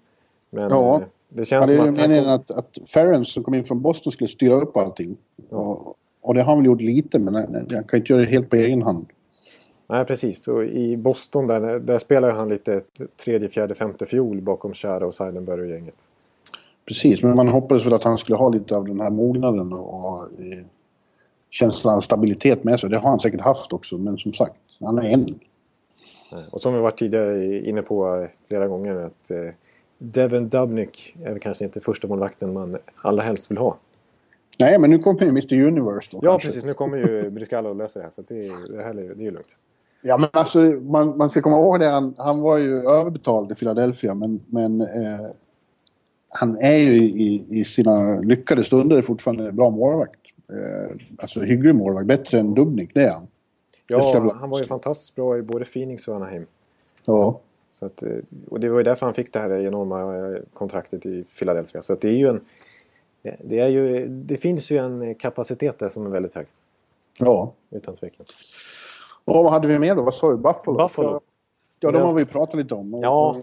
[0.49, 1.01] Men Ja.
[1.29, 1.97] det känns Ja, det är som att...
[1.97, 5.17] meningen att, att Ference som kom in från Boston skulle styra upp allting.
[5.49, 8.29] Och, och det har han väl gjort lite, men han han kan inte göra det
[8.29, 9.05] helt på egen hand.
[9.87, 10.43] Nej, precis.
[10.43, 12.81] Så I Boston där, där spelar han lite
[13.23, 16.07] tredje, fjärde, femte fiol bakom Chara och Seidenberg och gänget.
[16.85, 20.23] Precis, men man hoppades väl att han skulle ha lite av den här mognaden och
[20.23, 20.65] eh,
[21.49, 22.89] känslan av stabilitet med sig.
[22.89, 25.39] Det har han säkert haft också, men som sagt, han är en.
[26.35, 26.45] Nej.
[26.51, 29.37] Och som vi varit tidigare inne på eh, flera gånger att eh,
[29.97, 33.77] Devin Dubnyk är kanske inte första målvakten man allra helst vill ha.
[34.59, 36.47] Nej, men nu kommer ju Mr Universe då Ja, kanske.
[36.47, 36.65] precis.
[36.65, 38.09] Nu kommer ju Bryscalo att lösa det här.
[38.11, 39.57] Så det, är- det här är, det är ju lugnt.
[40.01, 41.85] Ja, men alltså man, man ska komma ihåg det.
[41.89, 45.25] Han, han var ju överbetald i Philadelphia, men, men eh,
[46.29, 50.19] han är ju i, i sina lyckade stunder fortfarande en bra målvakt.
[50.49, 53.27] Eh, alltså hygglig målvakt, bättre än Dubnik, det är han.
[53.87, 56.45] Ja, han var ju fantastiskt bra i både Phoenix och Anaheim.
[57.05, 57.39] Ja,
[57.71, 58.11] Så att, eh,
[58.49, 61.81] och det var ju därför han fick det här enorma eh, kontraktet i Philadelphia.
[61.81, 62.41] Så det är ju en...
[63.39, 66.45] Det, är ju, det finns ju en kapacitet där som är väldigt hög.
[67.19, 67.53] ja.
[67.69, 68.25] Utan tvekan.
[69.25, 70.03] Och vad hade vi mer då?
[70.03, 70.37] Vad sa du?
[70.37, 70.77] Buffalo?
[70.77, 71.21] Buffalo.
[71.79, 72.99] Ja, de har vi ju pratat lite om.
[73.01, 73.41] Ja.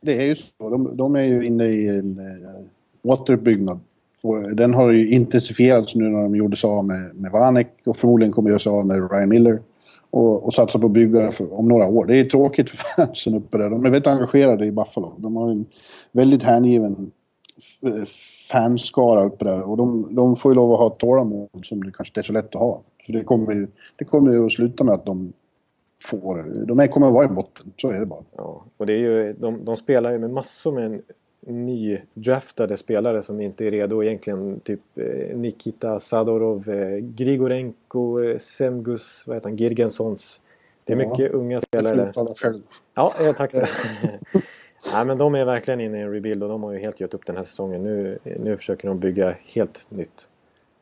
[0.00, 0.52] Det är ju så.
[0.58, 2.20] De, de är ju inne i en
[3.02, 3.80] återuppbyggnad.
[4.24, 7.96] Och den har ju intensifierats nu när de gjorde sig av med, med Vanek och
[7.96, 9.62] förmodligen kommer göra sig av med Ryan Miller.
[10.10, 12.06] Och, och satsa på att bygga för, om några år.
[12.06, 13.70] Det är tråkigt för fansen uppe där.
[13.70, 15.14] De är väldigt engagerade i Buffalo.
[15.18, 15.66] De har en
[16.12, 17.10] väldigt hängiven
[18.50, 19.60] fanskara uppe där.
[19.60, 22.22] Och de, de får ju lov att ha ett tålamod som det kanske inte är
[22.22, 22.82] så lätt att ha.
[23.06, 25.32] Så det kommer ju, det kommer ju att sluta med att de
[26.04, 26.66] får...
[26.66, 27.72] De kommer att vara i botten.
[27.76, 28.24] Så är det bara.
[28.36, 31.02] Ja, och det är ju, de, de spelar ju med massor med
[31.46, 34.60] nydraftade spelare som inte är redo egentligen.
[34.60, 40.40] Typ eh, Nikita Sadorov, eh, Grigorenko, eh, Semgus, vad heter han, Girgensons.
[40.84, 41.08] Det är Ja.
[41.10, 42.08] mycket unga Jag spelare.
[42.10, 42.62] uttala själv.
[42.94, 43.52] Ja, eh, tack.
[44.94, 47.14] Nej, men de är verkligen inne i en rebuild och de har ju helt gett
[47.14, 47.82] upp den här säsongen.
[47.82, 50.28] Nu, nu försöker de bygga helt nytt.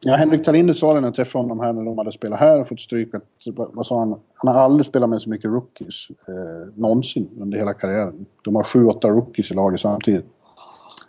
[0.04, 2.60] Ja, Henrik Talinder sa det när jag träffade honom här när de hade spelat här
[2.60, 3.14] och fått stryk.
[3.14, 4.20] Att, vad sa han?
[4.34, 6.08] Han har aldrig spelat med så mycket rookies.
[6.28, 8.26] Eh, någonsin under hela karriären.
[8.44, 10.24] De har sju, åtta rookies i laget samtidigt.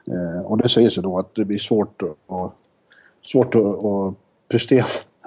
[0.08, 2.52] Eh, och det säger sig då att det blir svårt att,
[3.26, 4.14] svårt att, att
[4.48, 4.86] prestera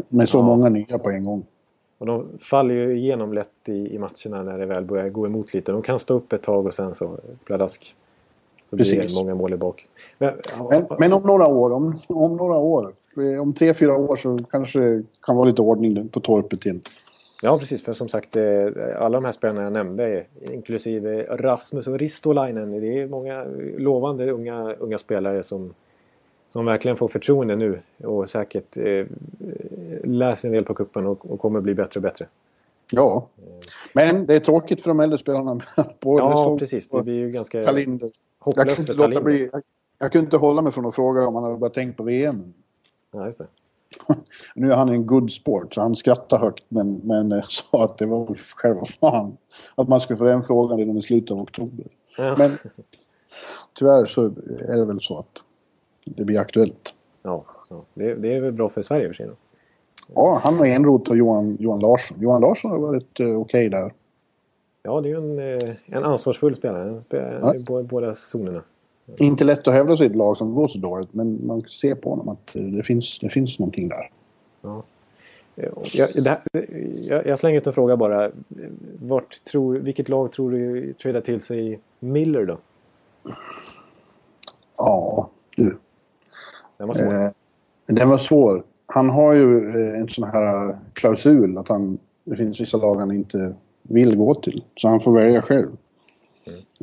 [0.08, 0.42] med så Ja.
[0.42, 1.44] många nya på en gång.
[1.98, 5.54] Och de faller ju igenom lätt i, i matcherna när det väl börjar gå emot
[5.54, 5.72] lite.
[5.72, 7.94] De kan stå upp ett tag och sen så pladask.
[8.70, 9.14] Så blir Precis.
[9.16, 9.86] det många mål i bak.
[10.18, 10.34] Men,
[10.70, 14.38] Men, men om några år, om, om några år, eh, om tre, fyra år så
[14.50, 16.80] kanske det kan vara lite ordning på torpet igen.
[17.42, 17.84] Ja, precis.
[17.84, 18.66] För som sagt, eh,
[18.98, 23.44] alla de här spelarna jag nämnde, inklusive Rasmus och Ristolainen, det är många
[23.78, 25.74] lovande unga, unga spelare som,
[26.48, 29.06] som verkligen får förtroende nu och säkert eh,
[30.04, 32.26] läser en del på kuppen och, och kommer bli bättre och bättre.
[32.92, 33.26] Ja.
[33.92, 35.60] Men det är tråkigt för de äldre spelarna.
[36.00, 36.88] På, Ja, precis.
[36.88, 38.06] Det blir ju ganska Talinder.
[38.06, 39.62] Jag hopplöst kunde, inte låta bli, jag,
[39.98, 42.54] jag kunde inte hålla mig från att fråga om han hade bara tänkt på VM.
[43.12, 43.46] Ja, just det.
[44.54, 47.98] Nu är han en good sport, så han skrattar högt men, men eh, sa att
[47.98, 49.36] det var själva fan
[49.74, 51.86] att man skulle få den frågan redan i slutet av oktober.
[52.18, 52.34] Ja.
[52.38, 52.58] Men
[53.78, 54.24] tyvärr så
[54.68, 55.42] är det väl så att
[56.04, 56.94] det blir aktuellt.
[57.22, 57.82] Ja, ja.
[57.94, 59.26] Det, det är väl bra för Sverige för sig.
[59.26, 59.32] då.
[60.14, 62.18] Ja, han och Enroth och Johan, Johan Larsson.
[62.20, 63.92] Johan Larsson har varit eh, okej där.
[64.82, 66.90] Ja, det är ju en, eh, en ansvarsfull spelare.
[66.90, 67.54] Han spelar Ja.
[67.54, 68.62] i bå- båda zonerna.
[69.18, 71.94] Inte lätt att hävda sig i ett lag som går så dåligt, men man ser
[71.94, 74.10] på honom att eh, det finns, det finns någonting där.
[74.62, 74.82] Ja.
[75.56, 76.38] Eh, Jag, här,
[77.10, 78.30] jag, jag slänger ut en fråga bara.
[79.02, 82.58] Vart tror, vilket lag tror du tradar till sig Miller då?
[84.78, 85.78] Ja, du.
[86.78, 87.24] Den var svår.
[87.24, 87.30] Eh,
[87.86, 88.62] den var svår.
[88.86, 93.12] Han har ju eh, en sån här klausul att han, det finns vissa lag han
[93.12, 94.64] inte vill gå till.
[94.74, 95.76] Så han får välja själv.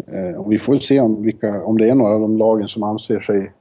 [0.07, 2.83] Eh, och vi får se om, vilka, om det är några av de lagen som
[2.83, 3.51] anser sig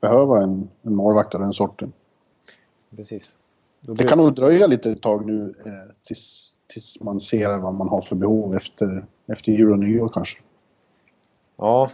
[0.00, 1.92] behöva en, en målvakt av den sorten.
[2.96, 3.36] Precis.
[3.80, 5.72] Då Det blir- kan nog dröja lite ett tag nu eh,
[6.06, 10.38] tills, tills man ser vad man har för behov efter, efter jul och nyår kanske.
[11.56, 11.90] Ja.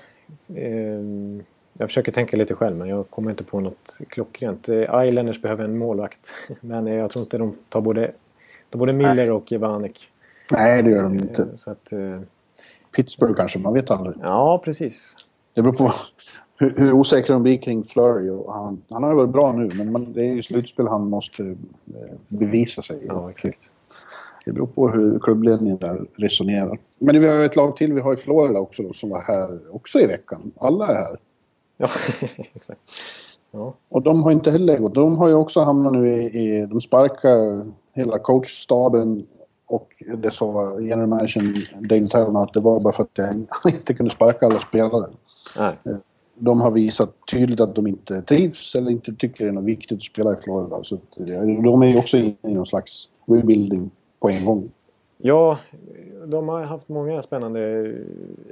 [0.57, 1.43] ehm,
[1.79, 4.69] jag försöker tänka lite själv men jag kommer inte på något klockrent.
[4.69, 6.35] Eh, Islanders behöver en målvakt.
[6.61, 8.12] Men eh, jag tror inte de tar både,
[8.71, 10.11] tar både Miller och Vanek.
[10.53, 11.59] Nej, det gör de inte.
[11.59, 12.21] Så att, eh,
[12.96, 14.14] Pittsburgh kanske, man vet aldrig.
[14.22, 15.16] ja, precis.
[15.54, 15.92] Det beror på
[16.57, 18.30] hur, hur osäkra de blir kring Flurry.
[18.30, 21.09] Och han, han har ju varit bra nu, men man, det är ju slutspel han
[21.09, 23.04] måste eh, bevisa sig.
[23.09, 23.70] Ja, exakt.
[24.44, 26.78] Det beror på hur klubbledningen där resonerar.
[26.98, 29.74] Men vi har ett lag till, vi har ju Florida också då, som var här
[29.74, 30.52] också i veckan.
[30.57, 31.18] Alla är här.
[31.76, 31.88] Ja,
[32.54, 32.80] exakt.
[33.50, 33.74] Ja.
[33.88, 34.94] Och de har inte heller gått.
[34.94, 36.24] De har ju också hamnat nu i...
[36.24, 39.26] i de sparkar hela coachstaben
[39.66, 41.55] och det sa general managern
[41.88, 45.11] Dale Talon att det var bara för att han inte kunde sparka alla spelare.
[45.59, 45.77] Nej.
[46.35, 49.96] De har visat tydligt att de inte trivs eller inte tycker det är något viktigt
[49.96, 50.85] att spela i Florida.
[50.85, 51.27] Så att
[51.64, 54.70] de är ju också inne i någon slags rebuilding på en gång.
[55.18, 55.59] Ja,
[56.27, 57.61] de har haft många spännande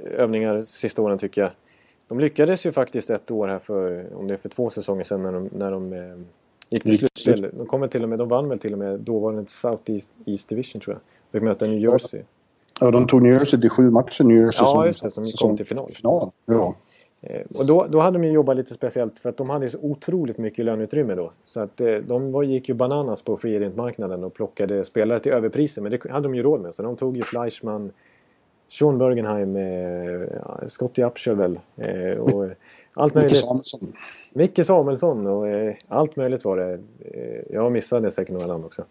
[0.03, 1.51] övningar sista åren tycker jag.
[2.07, 5.21] De lyckades ju faktiskt ett år här för, om det är för två säsonger sedan
[5.21, 5.99] när de, när de eh,
[6.69, 7.51] gick till slutspel.
[7.57, 10.11] De, kom väl till och med, de vann väl till och med dåvarande South East,
[10.25, 11.01] East Division tror jag.
[11.31, 12.21] Fick möta New Jersey.
[12.79, 14.23] Ja, de tog New Jersey till sju matcher.
[14.23, 15.91] New Jersey Ja, som, just det, som kom till final.
[15.91, 16.31] final.
[16.45, 16.75] Ja.
[17.21, 20.37] Eh, Och då, då hade de jobbat lite speciellt för att de hade så otroligt
[20.37, 21.31] mycket löneutrymme då.
[21.45, 25.31] Så att eh, de var, gick ju bananas på free agent-marknaden och plockade spelare till
[25.31, 25.81] överpriser.
[25.81, 26.75] Men det hade de ju råd med.
[26.75, 27.91] Så de tog ju Fleischmann,
[28.69, 29.63] Sean Bergenheim, eh,
[30.45, 31.59] ja, Scottie Upshall väl.
[31.77, 32.45] Eh, och
[32.93, 33.37] allt Micke möjligt.
[33.37, 33.93] Samuelsson.
[34.33, 36.73] Micke Samuelsson och eh, allt möjligt var det.
[36.99, 38.83] Eh, jag missade säkert några namn också.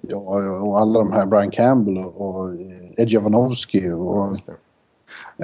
[0.00, 0.18] Ja,
[0.62, 2.54] och alla de här Brian Campbell och, och
[2.96, 4.36] Ed Jovanovski och...
[4.46, 4.52] Det.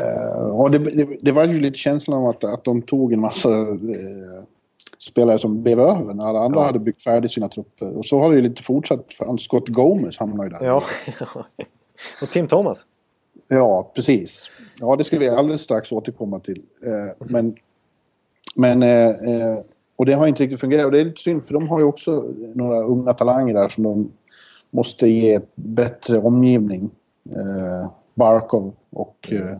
[0.02, 3.20] Eh, och det, det, det var ju lite känslan av att, att de tog en
[3.20, 4.44] massa eh,
[4.98, 6.66] spelare som blev över när alla andra Ja.
[6.66, 7.96] hade byggt färdigt sina trupper.
[7.98, 9.12] Och så har det ju lite fortsatt.
[9.12, 10.66] För Scott Gomez hamnade ju där.
[10.66, 10.82] Ja.
[12.22, 12.87] och Tim Thomas.
[13.48, 14.50] Ja, precis.
[14.80, 16.62] Ja, det ska vi alldeles strax återkomma till.
[16.87, 17.56] Eh, men,
[18.56, 19.58] men eh, eh,
[19.96, 20.84] och det har inte riktigt fungerat.
[20.86, 23.84] Och det är lite synd för de har ju också några unga talanger där som
[23.84, 24.12] de
[24.70, 26.90] måste ge bättre omgivning.
[27.30, 29.50] Eh, Barkov och eh,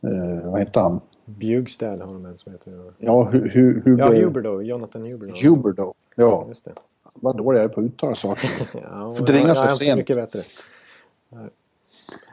[0.00, 1.00] eh, vad heter han?
[1.24, 2.92] Bjugstad har de en som heter.
[2.98, 4.62] Ja, hu, hu, Huber, Ja, Huberdo.
[4.62, 5.32] Jonathan Huberdo.
[5.42, 5.94] Huber då.
[6.14, 6.72] Ja, Just det.
[7.14, 8.50] vad dålig jag är på att uttala saker.
[8.90, 9.96] Ja, För dränga sig ja, sent.
[9.96, 10.40] Mycket bättre.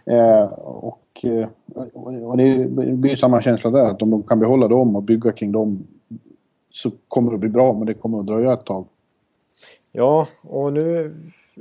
[0.09, 1.47] Eh, och, eh,
[2.25, 5.51] och det blir samma känsla där, att om de kan behålla dem och bygga kring
[5.51, 5.87] dem
[6.71, 8.85] så kommer det bli bra, men det kommer att dröja ett tag.
[9.91, 11.15] Ja, och nu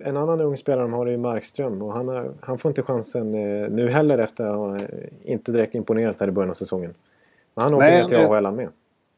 [0.05, 2.83] en annan ung spelare de har är ju Markström och han, har, han får inte
[2.83, 4.83] chansen eh, nu heller efter att ha eh,
[5.25, 6.95] inte direkt imponerat här i början av säsongen.
[7.55, 8.69] Men han åker ner till AHL med.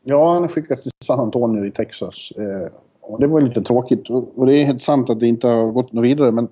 [0.05, 2.33] Ja, han är skickad till San Antonio i Texas.
[2.37, 4.11] Eh, och det var lite tråkigt.
[4.11, 6.49] Och, och det är helt sant att det inte har gått något vidare, men,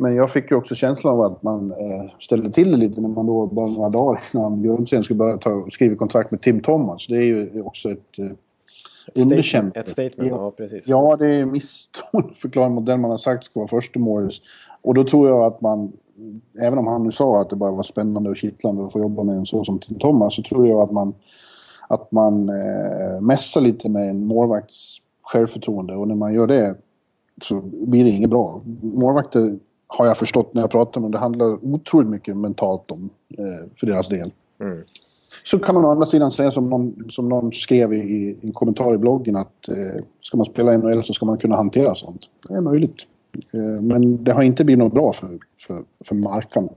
[0.00, 3.08] men jag fick ju också känslan av att man eh, ställde till det lite när
[3.08, 7.06] man då bara några dagar innan grundserien skulle börja ta, skriva kontrakt med Tim Thomas.
[7.06, 9.80] Det är ju också ett eh, underkännande.
[9.80, 10.50] ett statement, ja, Ja.
[10.50, 10.88] precis.
[10.88, 14.40] Ja, det är misstroendeförklaring mot den man har sagt ska vara första Morris.
[14.82, 15.92] Och då tror jag att man,
[16.60, 19.22] även om han nu sa att det bara var spännande och kittlande att få jobba
[19.22, 21.14] med en så som Tim Thomas, så tror jag att man,
[21.88, 25.96] att man eh, mässar lite med en målvakts självförtroende.
[25.96, 26.74] Och när man gör det
[27.42, 28.60] så blir det inget bra.
[28.82, 29.58] Målvakter
[29.92, 33.68] har jag förstått när jag pratar med dem, det handlar otroligt mycket mentalt om eh,
[33.80, 34.32] för deras del.
[34.60, 34.82] Mm.
[35.44, 38.52] Så kan man å andra sidan säga som någon, som någon skrev i, i en
[38.52, 42.20] kommentar i bloggen att eh, ska man spela NHL så ska man kunna hantera sånt.
[42.48, 42.96] Det är möjligt.
[43.54, 46.68] Eh, men det har inte blivit något bra för, för, för Markan.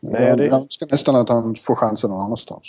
[0.00, 2.62] Nej, det- jag önskar nästan att han får chansen någon annanstans.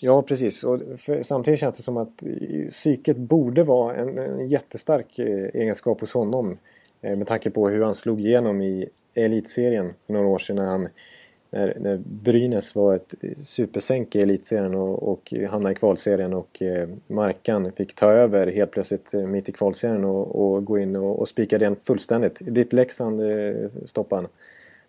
[0.00, 0.64] Ja, precis.
[0.64, 2.22] Och för, samtidigt känns det som att
[2.70, 5.26] psyket borde vara en, en jättestark eh,
[5.60, 6.56] egenskap hos honom.
[7.00, 10.64] Eh, med tanke på hur han slog igenom i elitserien för några år sedan när,
[10.64, 10.88] han,
[11.50, 16.62] när, när Brynäs var ett eh, supersänk i elitserien och, och hamnade i kvalserien och
[16.62, 20.96] eh, Markan fick ta över helt plötsligt eh, mitt i kvalserien och, och gå in
[20.96, 22.38] och, och spika den fullständigt.
[22.44, 24.30] Ditt Leksand eh, stoppade han.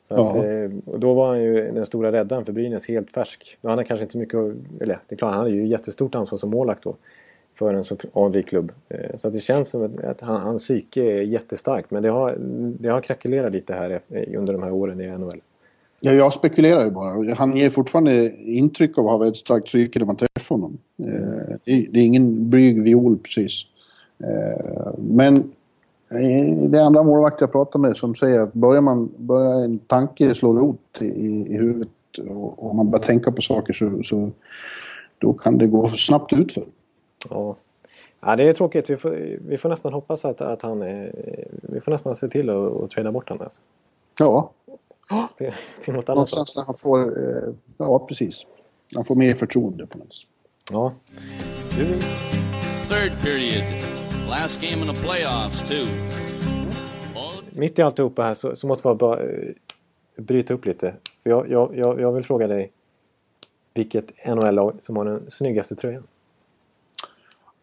[0.03, 0.45] Så att, Ja.
[0.45, 3.57] eh, och då var han ju den stora räddaren för Brynäs, helt färsk.
[3.61, 4.39] Han har kanske inte så mycket
[4.81, 6.95] eller det är klart, han hade ju jättestort ansvar som målvakt då.
[7.55, 8.71] För en så anrik klubb.
[8.89, 11.91] Eh, så att det känns som att- att han, hans psyke är jättestarkt.
[11.91, 12.35] Men det har,
[12.79, 14.01] det har krackelerat lite här
[14.37, 15.41] under de här åren i NHL.
[15.99, 17.33] Ja, jag spekulerar ju bara.
[17.33, 20.77] Han ger fortfarande intryck av att ha väldigt starkt psyke när man träffar honom.
[20.97, 23.61] Eh, det, är, ingen blyg viol precis.
[24.19, 25.51] Eh, men
[26.69, 30.33] det är andra målvakter jag pratar med som säger att börjar, man, börjar en tanke
[30.35, 31.05] slå rot i,
[31.49, 31.89] i huvudet
[32.29, 34.31] och, och man börjar tänka på saker så, så
[35.17, 36.63] då kan det gå snabbt utför.
[37.29, 37.55] Ja.
[38.19, 38.89] Ja, det är tråkigt.
[38.89, 40.81] Vi får, vi får nästan hoppas att, att han...
[40.81, 41.09] eh,
[41.61, 43.43] Vi får nästan se till att, att trada bort honom.
[43.43, 43.61] Alltså.
[44.19, 44.51] Ja,
[45.37, 46.15] Till, till något annat.
[46.15, 46.99] någonstans när han får...
[47.27, 48.45] Eh, ja, precis.
[48.95, 50.27] Han får mer förtroende på något sätt.
[50.71, 50.93] Ja.
[51.77, 51.85] Du,
[52.89, 53.63] Third period.
[54.29, 55.85] Last game in the playoffs, too.
[57.51, 59.49] Mitt i alltihopa här så, så måste vi bara eh,
[60.17, 60.93] bryta upp lite.
[61.23, 62.71] För jag, jag, jag, jag vill fråga dig
[63.73, 66.03] vilket NHL-lag som har den snyggaste tröjan?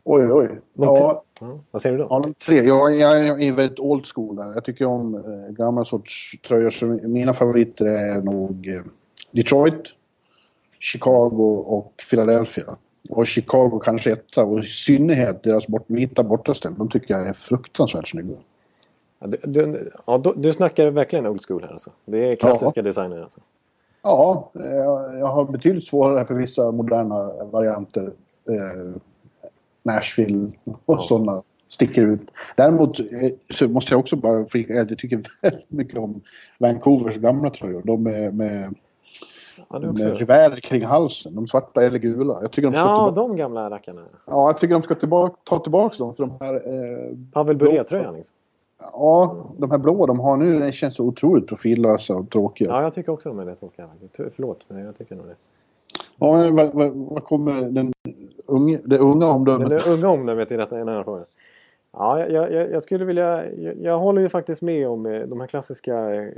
[0.05, 0.61] Oj, oj.
[0.75, 2.07] Ja, Ja, vad säger du då?
[2.11, 2.63] ja tre.
[2.63, 4.55] Jag, jag är väldigt old school där.
[4.55, 6.71] Jag tycker om eh, gamla sorts tröjor.
[6.71, 8.83] Så mina favoriter är nog eh,
[9.31, 9.95] Detroit,
[10.81, 12.77] Chicago och Philadelphia.
[13.11, 16.75] Och Chicago kanske etta och i synnerhet deras bort, vita bortaställ.
[16.79, 18.35] De tycker jag är fruktansvärt snygga.
[19.19, 21.91] Ja, du, du, ja, du, du snackar verkligen old school här alltså.
[22.05, 23.41] Det är klassiska designer alltså.
[24.03, 28.13] Ja, eh, jag, jag har betydligt svårare för vissa moderna varianter.
[28.49, 28.95] Eh,
[29.83, 31.01] Nashville och Ja.
[31.01, 32.21] sådana sticker ut.
[32.57, 33.07] Däremot eh,
[33.55, 36.21] så måste jag också bara flika jag tycker väldigt mycket om
[36.59, 37.83] Vancouvers gamla tröjor.
[37.85, 38.75] De med, med,
[39.71, 40.05] Ja, med också.
[40.15, 41.35] rivärer kring halsen.
[41.35, 42.39] De svarta eller gula.
[42.43, 44.01] Jag tycker de ska, Ja, tillbaka, de gamla rackarna.
[44.27, 46.15] ja, jag tycker de ska tillbaka, ta tillbaka dem.
[46.15, 48.35] För de här, eh, Pavel Bure-tröjan liksom.
[48.79, 52.69] ja, de här blåa de har nu de känns så otroligt profillösa och tråkiga.
[52.69, 53.89] Ja, jag tycker också de är rätt tråkiga.
[54.37, 55.37] Förlåt, men jag tycker nog det.
[56.19, 57.93] Ja, vad, vad, vad kommer den
[58.53, 59.69] unge, det unga omdömet?
[59.69, 61.25] Det unga omdömet i detta, i den här frågan.
[61.93, 63.51] Ja, jag, jag, jag skulle vilja...
[63.53, 66.29] Jag, jag håller ju faktiskt med om eh, de här klassiska eh,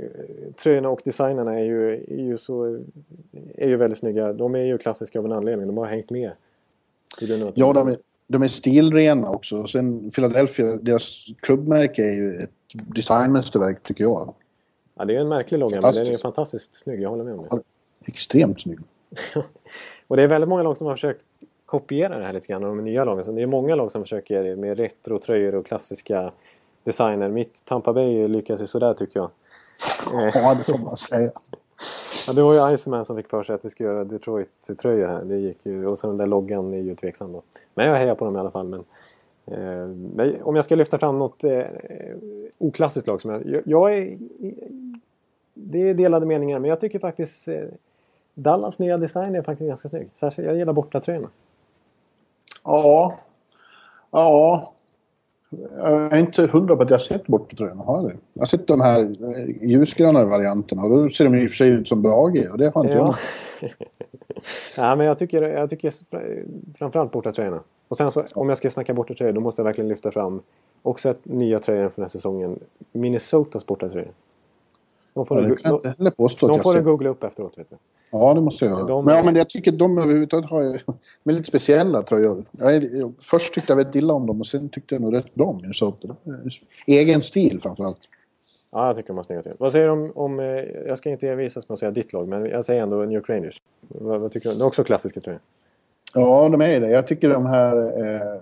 [0.63, 2.79] tröjorna och designerna är ju, är ju så...
[3.55, 4.33] Är ju väldigt snygga.
[4.33, 5.67] De är ju klassiska av en anledning.
[5.67, 6.31] De har hängt med.
[7.53, 7.97] Ja, de är,
[8.27, 9.57] de är stilrena också.
[9.57, 14.33] Och sen Philadelphia, deras klubbmärke är ju ett designmästerverk tycker jag.
[14.95, 16.21] Ja, det är en märklig logga, men den är Fantastiskt.
[16.21, 17.01] fantastiskt snygg.
[17.01, 17.61] Jag håller med om det.
[18.07, 18.79] Extremt snygg.
[20.07, 21.21] Och det är väldigt många lag som har försökt
[21.79, 22.61] kopiera det här lite grann.
[22.61, 23.23] De nya lagen.
[23.23, 26.31] Så det är många lag som försöker med retro-tröjor och klassiska
[26.83, 27.29] designer.
[27.29, 29.29] Mitt Tampa Bay lyckas ju sådär tycker jag.
[30.13, 31.31] Eh, Ja, det får man säga.
[32.27, 35.23] Ja, det var ju Iceman som fick för sig att vi skulle göra Detroit-tröjor här.
[35.23, 37.41] Det gick ju, och så den där loggan är ju tveksam då.
[37.73, 38.67] Men jag hejar på dem i alla fall.
[38.67, 38.79] Men,
[39.45, 41.63] eh, men om jag ska lyfta fram något eh,
[42.57, 43.45] oklassiskt lag som jag...
[43.45, 44.17] Jag, jag är...
[45.53, 47.63] Det är delade meningar, men jag tycker faktiskt eh,
[48.33, 50.09] Dallas nya design är faktiskt ganska snygg.
[50.15, 51.29] Särskilt, jag gillar bortatröjorna.
[52.65, 53.13] Ja.
[54.11, 54.71] Ja.
[55.77, 57.65] Jag är inte hundra på att jag sett bort på.
[57.65, 58.17] Har jag det?
[58.33, 61.55] Jag har sett de här eh, ljusgröna varianterna och då ser de i och för
[61.55, 63.15] sig ut som Brage och det har inte Ja.
[63.59, 63.71] jag.
[64.77, 65.93] ja, men jag tycker, jag tycker
[66.77, 67.59] framförallt bortatröjorna.
[67.87, 70.41] Och sen så, om jag ska snacka bortatröjor, då måste jag verkligen lyfta fram
[70.81, 72.59] också nya tröjor för den här säsongen.
[72.91, 74.11] Minnesotas bortatröjor.
[75.15, 76.81] De får, Ja, du, det kan jag de, inte heller påstå de jag får du
[76.81, 77.57] googla upp efteråt.
[77.57, 77.75] Vet du.
[78.11, 78.87] Ja, det måste jag göra.
[78.87, 80.79] De- Men, ja, men jag tycker de överhuvudtaget har ju
[81.23, 82.43] väldigt speciella tröjor.
[82.51, 85.35] Jag är, först tyckte jag väldigt illa om dem och sen tyckte jag nog rätt
[85.35, 86.15] bra om Minnesota.
[86.87, 87.99] Egen stil framförallt.
[88.71, 89.57] Ja, jag tycker de har snygga tröjor.
[89.59, 90.45] Vad säger du om, om eh,
[90.87, 93.29] jag ska inte envisas med att säga ditt lag, men jag säger ändå New York
[93.29, 93.61] Rangers.
[93.87, 94.55] Vad, vad tycker du?
[94.55, 95.39] Det är också klassiska tröjor.
[96.13, 96.89] Ja, de är det.
[96.89, 98.41] Jag tycker de här eh,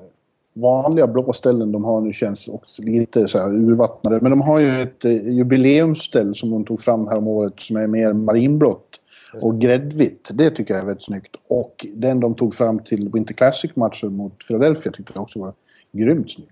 [0.54, 4.20] vanliga blå ställen de har nu känns också lite så här urvattnade.
[4.22, 7.76] Men de har ju ett eh, jubileumsställ som de tog fram här om året som
[7.76, 9.00] är mer marinblått
[9.42, 10.30] och gräddvitt.
[10.34, 11.36] Det tycker jag är väldigt snyggt.
[11.48, 15.54] Och den de tog fram till Winter Classic-matchen mot Philadelphia tyckte jag också var
[15.92, 16.50] grymt snygg.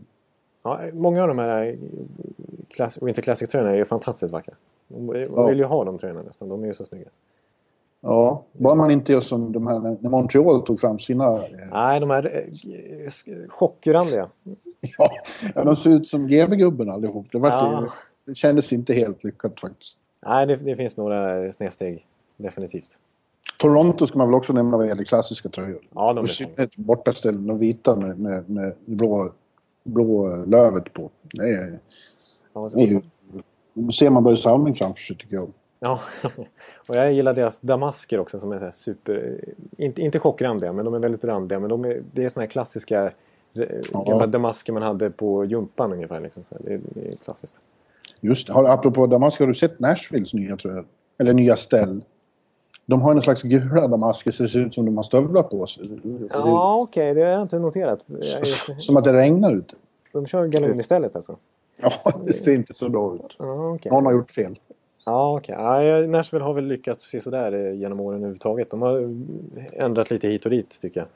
[0.63, 1.77] Ja, många av de här
[2.77, 4.53] eh, Winter Classic-tröjorna är ju fantastiskt vackra.
[4.87, 6.49] Man vill ju ha de tröjorna nästan.
[6.49, 7.09] De är ju så snygga.
[8.01, 11.25] Ja, bara man inte gör som de här när Montreal tog fram sina...
[11.37, 14.29] Eh, Nej, de här eh, chockrandiga.
[15.55, 17.25] ja, de ser ut som GB-gubben allihop.
[17.31, 17.87] Det, var, Ja.
[18.25, 19.97] det kändes inte helt lyckat faktiskt.
[20.27, 22.05] Nej, det, det finns några snedsteg.
[22.37, 22.97] Definitivt.
[23.59, 25.81] Toronto ska man väl också nämna vad gäller klassiska tröjor.
[25.95, 29.31] Ja, de i synnerhet bortaställen, de vita med, med, med blå,
[29.83, 31.09] blå lövet på.
[31.33, 31.79] Det är,
[32.53, 33.01] Ja, så-
[33.73, 35.51] Då ser man Börje Salming framför sig tycker jag.
[35.83, 35.99] Ja,
[36.89, 39.43] och jag gillar deras damasker också som är så super...
[39.77, 41.59] Inte, inte chockrandiga, men de är väldigt randiga.
[41.59, 43.03] Men de är, det är såna här klassiska
[43.53, 43.63] eh,
[43.93, 44.03] Ja.
[44.03, 46.21] gamla damasker man hade på jumpan ungefär.
[46.21, 46.43] Liksom.
[46.43, 47.55] Så det, är- det är klassiskt.
[48.19, 48.53] Just det.
[48.53, 50.85] Apropå damask, har du sett Nashvilles nya tröjor?
[51.17, 52.03] Eller nya ställ?
[52.85, 55.67] De har en slags gula damasker så det ser ut som de har stövlar på
[55.67, 55.83] sig.
[56.31, 57.13] Ja, okej.
[57.13, 57.99] det har jag inte noterat.
[58.77, 59.75] Som att det regnar ute.
[60.13, 61.37] De kör galon istället alltså?
[61.81, 61.91] Ja,
[62.25, 63.35] det ser inte så bra ut.
[63.39, 63.91] Ja, okej.
[63.91, 64.59] Någon har gjort fel.
[65.11, 65.55] Ja, okej.
[65.57, 68.71] Ja, Nashville har väl lyckats se sådär eh, genom åren överhuvudtaget.
[68.71, 71.07] De har eh, ändrat lite hit och dit tycker jag.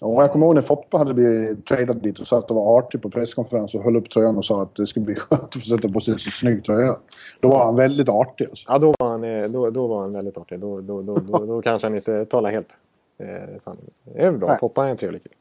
[0.00, 3.02] Ja, jag kommer ihåg när Foppa hade blivit tradad dit och satt och var artig
[3.02, 5.60] på presskonferens och höll upp tröjan och sa att det skulle bli skönt att få
[5.60, 6.96] sätta på sig en så snygg tröja.
[7.40, 8.64] Då var han väldigt artig alltså.
[8.68, 10.60] Ja, då var han, eh, då, då var han väldigt artig.
[10.60, 12.76] Då, då, då, då, då kanske han inte talar helt
[13.18, 13.90] eh, sanning.
[14.04, 14.48] Det är bra.
[14.48, 14.58] Nej.
[14.60, 15.34] Foppa är en trevlig kille.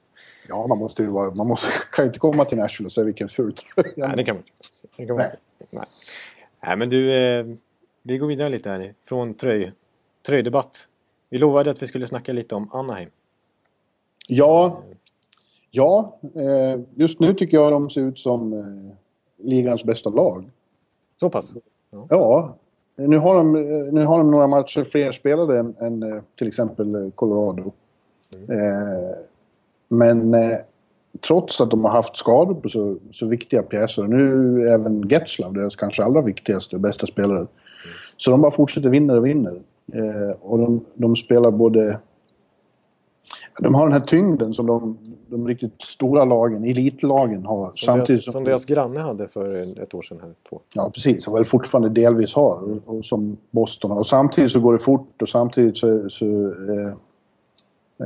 [0.50, 3.30] Ja, man måste ju vara, man måste, kan inte komma till Nashville och säga vilken
[3.30, 4.08] ful tröja.
[4.08, 4.98] Nej, det kan man inte.
[4.98, 5.36] Det kan man Nej.
[5.62, 5.76] inte.
[5.76, 5.86] Nej.
[6.66, 7.14] Nej, men du.
[7.14, 7.46] Eh,
[8.04, 9.74] vi går vidare lite här från tröj,
[10.26, 10.88] tröjdebatt.
[11.30, 13.10] Vi lovade att vi skulle snacka lite om Anaheim.
[14.28, 14.84] Ja,
[15.72, 18.94] ja eh, just nu tycker jag de ser ut som eh,
[19.38, 20.50] ligans bästa lag.
[21.20, 21.54] Så pass?
[22.10, 22.58] Ja,
[22.98, 27.12] nu har de, eh, nu har de några matcher fler spelade än, än till exempel
[27.16, 27.72] Colorado.
[28.34, 29.18] Eh,
[29.88, 30.36] men
[31.28, 35.76] trots att de har haft skador på så, så viktiga pjäser, nu även Getzlav, deras
[35.76, 37.48] kanske allra viktigaste och bästa spelare.
[38.20, 39.62] Så de bara fortsätter vinna och vinner.
[39.94, 42.00] Eh, och de, de spelar både...
[43.60, 44.98] De har den här tyngden som de,
[45.28, 47.66] de riktigt stora lagen, elitlagen har.
[47.66, 50.18] Som, samtidigt deras, som, som deras granne hade för ett år sedan.
[50.22, 50.60] Här, två.
[50.76, 51.28] Ja, precis.
[51.28, 52.60] Och väl fortfarande delvis har.
[52.64, 53.98] Och, och som Boston har.
[53.98, 56.10] Och samtidigt så går det fort och samtidigt så...
[56.10, 56.94] så eh,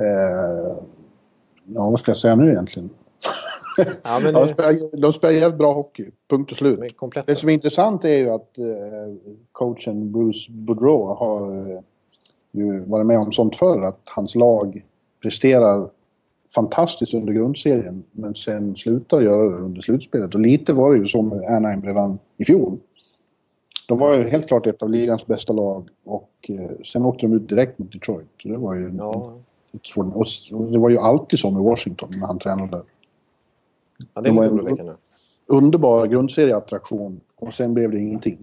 [0.01, 0.77] eh,
[1.65, 2.89] ja, vad ska jag säga nu egentligen?
[3.77, 6.11] Ja, men, de, eh, spelar, de spelar jävligt bra hockey.
[6.29, 6.79] Punkt och slut.
[6.99, 7.23] de.
[7.25, 8.65] Det som är intressant är ju att eh,
[9.51, 11.79] coachen Bruce Boudreau har eh,
[12.51, 13.81] ju varit med om sånt förr.
[13.81, 14.85] Att hans lag
[15.21, 15.89] presterar
[16.55, 20.35] fantastiskt under grundserien men sen slutar göra det under slutspelet.
[20.35, 22.77] Och lite var det ju så med Anaheim redan i fjol.
[23.87, 27.33] De var ju helt klart ett av ligans bästa lag och eh, sen åkte de
[27.33, 28.27] ut direkt mot Detroit.
[28.43, 29.33] Det var ju, Ja,
[29.73, 30.15] ett svårt,
[30.51, 32.81] och det var ju alltid så med Washington när han tränade.
[34.13, 34.93] Ja, det är lite oroväckande.
[35.47, 38.37] underbar grundserieattraktion och sen blev det ingenting.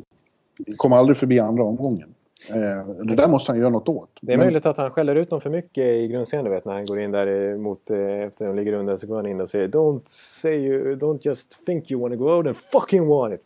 [0.76, 2.14] Kom aldrig förbi andra omgången.
[2.50, 4.10] Eh, det där måste han göra något åt.
[4.22, 6.64] Det är Men- möjligt att han skäller ut dem för mycket i grundserien, du vet,
[6.64, 9.40] när han går in där mot, eh, efter de ligger under så går han in
[9.40, 13.34] och säger Don't say you, don't just think you wanna go out and fucking want
[13.34, 13.40] it.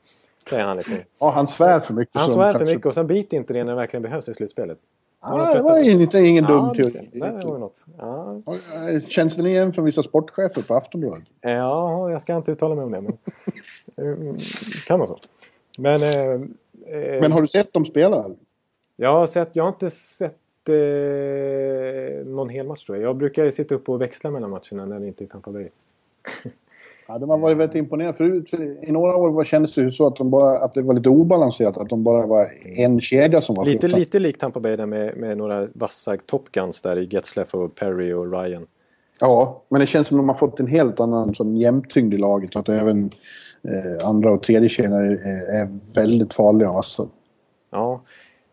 [0.51, 0.97] Säger han liksom.
[1.21, 2.21] Ja, han svär för mycket.
[2.21, 4.35] Han svär för kanske- mycket och sen biter inte det när det verkligen behövs i
[4.35, 4.79] slutspelet.
[5.25, 7.21] Ja, det var inte ingen dum ja, teori.
[7.21, 7.85] var något.
[7.99, 8.43] Ja.
[8.47, 11.25] Ja, Känns den igen från vissa sportchefer på Aftonbladet?
[11.41, 13.01] ja, jag ska inte uttala mig om det.
[13.01, 13.13] Men,
[13.99, 14.37] Mm,
[14.87, 15.19] kan vara så.
[15.79, 16.31] Men, eh,
[16.97, 18.25] eh, Men har du sett dem spela?
[18.97, 23.09] jag, har sett, jag har inte sett eh, någon hel match tror jag.
[23.09, 25.69] Jag brukar sitta upp och växla mellan matcherna när det inte är Tampa Bay.
[27.09, 28.17] Ja, de har varit väldigt imponerade.
[28.17, 30.83] Förut, för I några år var- kändes det ju så att, de bara, att det
[30.83, 31.77] var lite obalanserat.
[31.77, 32.47] Att de bara var
[32.77, 36.53] en kedja som var Lite, lite likt Tampa Bay där med, med några vassa Top
[36.53, 38.67] Guns där i Getzlaff och Perry och Ryan.
[39.21, 42.19] Ja, men det känns som att de har fått en helt annan sån jämntyngd i
[42.19, 42.57] laget.
[42.57, 43.11] Att även
[43.63, 45.13] eh, andra och tredje kedjan är,
[45.61, 47.07] är väldigt farliga vassa.
[47.71, 48.03] Ja.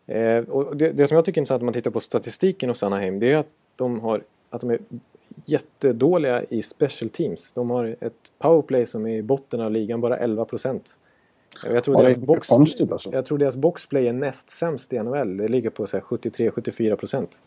[0.06, 2.82] Eh, och det, det som jag tycker är intressant om man tittar på statistiken hos
[2.82, 3.46] Anaheim det är att
[3.76, 4.78] de, har, att de är
[5.44, 7.52] jättedåliga i special teams.
[7.52, 10.98] De har ett powerplay som är i botten av ligan, bara 11 procent.
[11.64, 13.12] Jag tror Ja, deras är box, konstigt alltså.
[13.12, 15.36] jag tror deras boxplay är näst sämst i NHL.
[15.36, 17.42] Det ligger på så här 73-74 procent.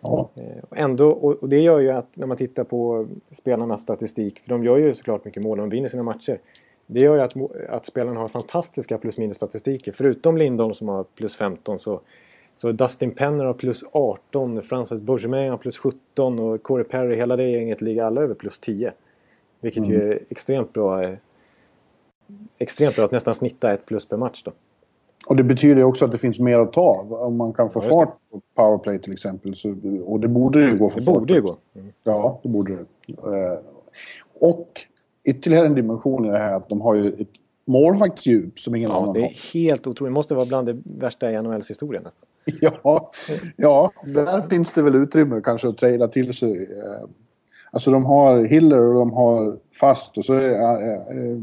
[0.00, 0.30] Ja.
[0.34, 4.40] Eh, och Ändå, och och det gör ju att när man tittar på spelarnas statistik,
[4.40, 6.40] för de gör ju såklart mycket mål, de vinner sina matcher.
[6.86, 7.34] Det gör ju att,
[7.68, 9.92] att spelarna har fantastiska plus minus statistiker.
[9.92, 12.00] Förutom Lindholm som har plus 15 så,
[12.56, 17.36] så Dustin Penner har plus 18, Francis Bergevin har plus 17 och Corey Perry, hela
[17.36, 18.92] det gänget ligger alla över plus 10.
[19.60, 21.02] Vilket ju är extremt bra.
[21.02, 21.14] eh,
[22.58, 24.52] Extremt bra att nästan snitta ett plus per match då.
[25.26, 27.12] Och det betyder ju också att det finns mer att ta av.
[27.12, 29.56] Om man kan få Ja, fart på powerplay till exempel.
[29.56, 29.74] Så,
[30.04, 31.14] och det borde ju gå för Det fart.
[31.14, 31.56] borde ju gå.
[31.74, 31.92] Mm.
[32.04, 33.12] Ja, det borde det.
[33.12, 33.58] Eh,
[34.40, 34.68] Och
[35.24, 37.28] ytterligare en dimension i det här att de har ju ett
[37.64, 39.26] målvaktsdjup som ingen Ja, annan det har.
[39.26, 40.10] är helt otroligt.
[40.10, 42.28] Det måste vara bland det värsta i NHLs historia nästan.
[42.82, 43.10] Ja,
[43.56, 46.62] ja, där finns det väl utrymme kanske att träda till sig.
[46.62, 47.08] eh,
[47.70, 51.38] Alltså de har Hiller och de har Fast och så är eh, eh,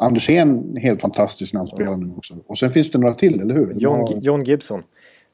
[0.00, 2.34] Andersén helt fantastisk när han spelar nu också.
[2.46, 3.74] Och sen finns det några till, eller hur?
[3.78, 4.82] John, har- John Gibson.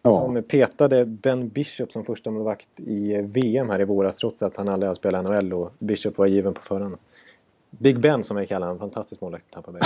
[0.02, 0.12] Ja.
[0.12, 4.68] Som petade Ben Bishop som första målvakt i VM här i våras trots att han
[4.68, 6.96] aldrig har spelat NHL och Bishop var given på förhand.
[7.78, 9.80] Big Ben som jag kallar honom, fantastisk målvakt i Tampa Bay.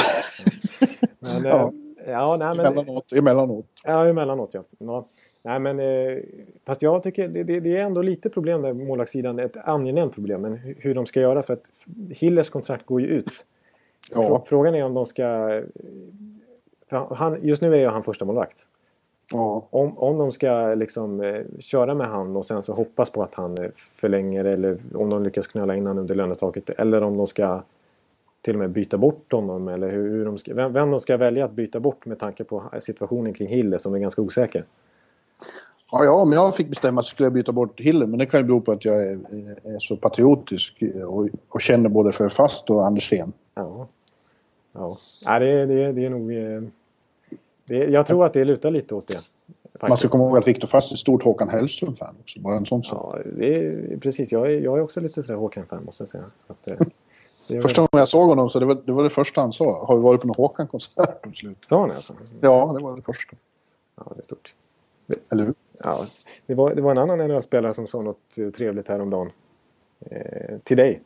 [1.19, 1.73] Men, Ja.
[2.07, 2.13] ja.
[2.13, 3.67] ja, nej, men, Emellanåt, emellanåt.
[3.85, 4.65] ja, emellanåt ja.
[4.79, 5.07] ja.
[5.43, 6.19] Nej, men, eh,
[6.65, 9.39] fast jag tycker det, det, det är ändå lite problem där på målvaktssidan.
[9.39, 10.41] Ett angenämt problem.
[10.43, 11.71] Men hur, hur de ska göra för att
[12.11, 13.47] Hillers kontrakt går ju ut.
[14.11, 15.61] Ja, Frågan är om de ska...
[16.91, 18.67] Han, just nu är ju han första målvakt.
[19.33, 19.67] ja.
[19.71, 23.35] Om, om de ska liksom eh, köra med han och sen så hoppas på att
[23.35, 26.71] han eh, förlänger eller om de lyckas knöla in han under lönetaket.
[26.71, 27.63] Eller om de ska
[28.47, 31.17] till och med byta bort honom eller hur, hur de ska, vem, vem de ska
[31.17, 34.65] välja att byta bort med tanke på situationen kring Hille som är ganska osäker.
[35.93, 38.07] Ja, ja, om jag fick bestämma så skulle jag byta bort Hiller.
[38.07, 39.19] Men det kan ju bero på att jag är,
[39.65, 43.33] är så patriotisk och, och känner både för Fast och Andersén.
[43.55, 43.89] Ja,
[44.73, 44.99] ja.
[45.27, 46.33] Nej, det, det, det är nog...
[46.33, 46.63] eh,
[47.69, 49.15] Det, jag tror att det lutar lite åt det.
[49.15, 49.99] Man faktiskt.
[49.99, 52.41] ska komma ihåg att Viktor Fast är ett stort Håkan Hellström-fan också.
[52.41, 53.15] Bara en sån sak.
[53.17, 54.33] Ja, det är, precis.
[54.33, 56.25] Jag är, jag är också lite sådär Håkan-fan måste jag säga.
[56.47, 56.77] Att, eh,
[57.63, 59.87] Första gången jag såg honom så det var det, var det första han sa.
[59.87, 61.31] Har du varit på någon Håkan-konsert på?
[61.67, 62.13] Sa han alltså?
[62.41, 63.37] Ja, det var det första.
[63.97, 64.55] Ja, det är stort.
[65.33, 65.55] Eller hur?
[65.85, 65.99] Ja,
[66.47, 69.31] det, var, det var en annan NHL-spelare som sa något eh, trevligt häromdagen.
[70.01, 71.03] Eh, till dig.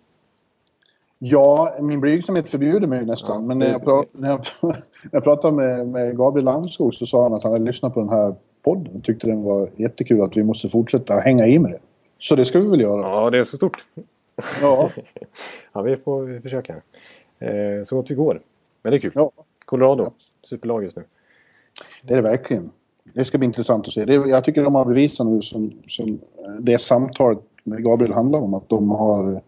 [1.18, 3.40] Ja, min blygsamhet förbjuder mig nästan.
[3.40, 4.74] Ja, men när jag, när, jag, när
[5.12, 8.08] jag pratade med, med Gabriel Landskog så sa han att han hade lyssnat på den
[8.08, 11.80] här podden och tyckte den var jättekul att vi måste fortsätta hänga i med det.
[12.18, 13.00] Så det ska vi väl göra.
[13.00, 13.86] Ja, det är så stort.
[14.62, 14.90] Ja.
[15.72, 16.74] ja, vi får försöka.
[17.38, 18.42] Eh, så gott vi går.
[18.82, 19.12] Men det är kul.
[19.14, 19.30] ja,
[19.64, 20.12] Colorado, Ja.
[20.42, 21.04] superlag just nu.
[22.02, 22.70] det är det verkligen.
[23.14, 24.04] Det ska bli intressant att se.
[24.04, 26.20] Det, jag tycker de har bevisat nu som, som
[26.60, 29.38] det samtalet med Gabriel handlar om att de har, eh,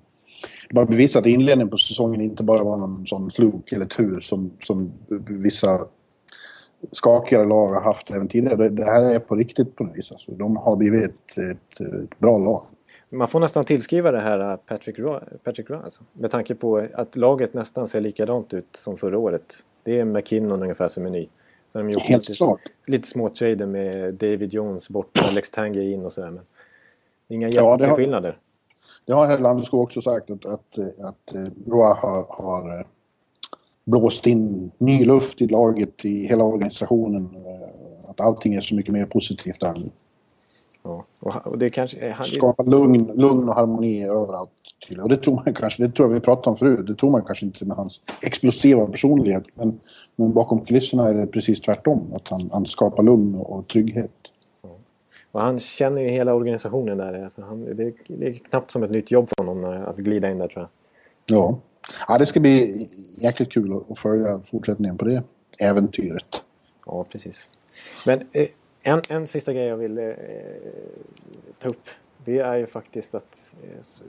[0.70, 4.20] de har bevisat att inledningen på säsongen inte bara var någon sån fluk eller tur
[4.20, 4.92] som, som
[5.28, 5.86] vissa
[6.92, 8.56] skakigare lag har haft även tidigare.
[8.56, 10.12] Det, det här är på riktigt på något vis.
[10.12, 12.66] Alltså, de har blivit ett, ett, ett bra lag.
[13.12, 16.02] Man får nästan tillskriva det här äh, Patrick Roy, Patrick Roy alltså.
[16.12, 19.54] Med tanke på att laget nästan ser likadant ut som förra året.
[19.82, 21.28] Det är McKinnon ungefär som är ny.
[21.68, 22.60] Så de gjort Helt lite, klart.
[22.86, 26.30] lite små trader med David Jones borta, Alex Tanguay in och sådär.
[26.30, 26.44] Men
[27.28, 28.38] inga Ja, det har- jätteskillnader.
[29.08, 32.86] Har Landeskog också sagt att, att, att eh, Roa har, har eh,
[33.84, 37.36] blåst in ny luft i laget, i hela organisationen.
[37.46, 39.90] eh, Att allting är så mycket mer positivt där nu.
[40.82, 41.04] Ja.
[41.44, 42.10] Och, det kanske...
[42.10, 44.50] Han, Skapa lugn, lugn och harmoni överallt.
[44.86, 45.00] Till.
[45.00, 47.22] Och det tror man kanske, det tror jag vi pratade om förut, det tror man
[47.24, 49.44] kanske inte med hans explosiva personlighet.
[49.54, 49.80] Men,
[50.16, 52.12] men bakom kulisserna är det precis tvärtom.
[52.14, 54.12] Att han, han skapar lugn och, trygghet.
[55.32, 57.24] och han känner ju hela organisationen där.
[57.24, 59.96] Alltså han, det, är, det är knappt som ett nytt jobb för honom äh, att
[59.96, 60.68] glida in där tror jag.
[61.38, 61.58] Ja.
[62.08, 62.88] ja, det ska bli
[63.20, 65.22] jäkligt kul att- att följa fortsättningen på det
[65.58, 66.44] äventyret.
[66.86, 67.48] Ja, precis.
[68.06, 68.48] Men eh,
[68.82, 70.04] en, en sista grej jag vill eh,
[71.58, 71.88] ta upp.
[72.24, 74.02] Det är ju faktiskt att, eh, s-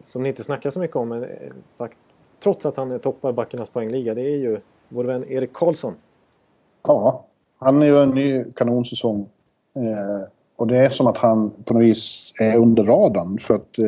[0.00, 1.28] som ni inte snackar så mycket om, men eh,
[1.76, 1.98] fakt,
[2.42, 5.94] trots att han toppar backarnas poängliga, det är ju vår vän Erik Karlsson.
[6.86, 7.24] Ja,
[7.58, 9.28] han är ju en ny kanonsäsong.
[9.76, 13.38] Eh, och det är som att han på något vis är under radarn.
[13.38, 13.84] För att, eh,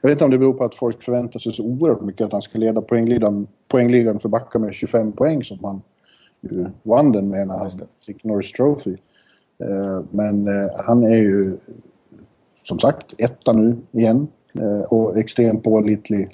[0.00, 2.32] jag vet inte om det beror på att folk förväntar sig så oerhört mycket att
[2.32, 5.82] han ska leda poängligan, poängligan för backar med 25 poäng som han
[6.40, 7.70] ju vann den med när han
[8.06, 8.96] fick Norris Trophy.
[9.58, 11.56] Eh, men eh, han är ju
[12.62, 16.28] som sagt etta nu igen eh, och extremt pålitlig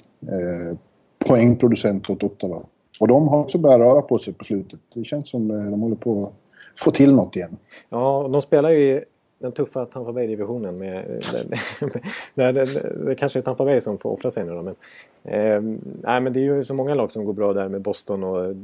[1.27, 2.63] poängproducent åt Ottawa.
[2.99, 4.79] Och de har också börjat röra på sig på slutet.
[4.93, 6.33] Det känns som de håller på att
[6.79, 7.57] få till något igen.
[7.89, 9.03] Ja, och de spelar ju i
[9.43, 10.77] den tuffa Tampa Bay-divisionen.
[10.77, 11.05] Med,
[12.33, 12.65] där det,
[13.05, 14.61] det kanske är Tampa Bay som får offra sig nu då.
[14.61, 14.75] Men,
[15.23, 15.61] eh,
[16.01, 18.55] nej, men det är ju så många lag som går bra där med Boston och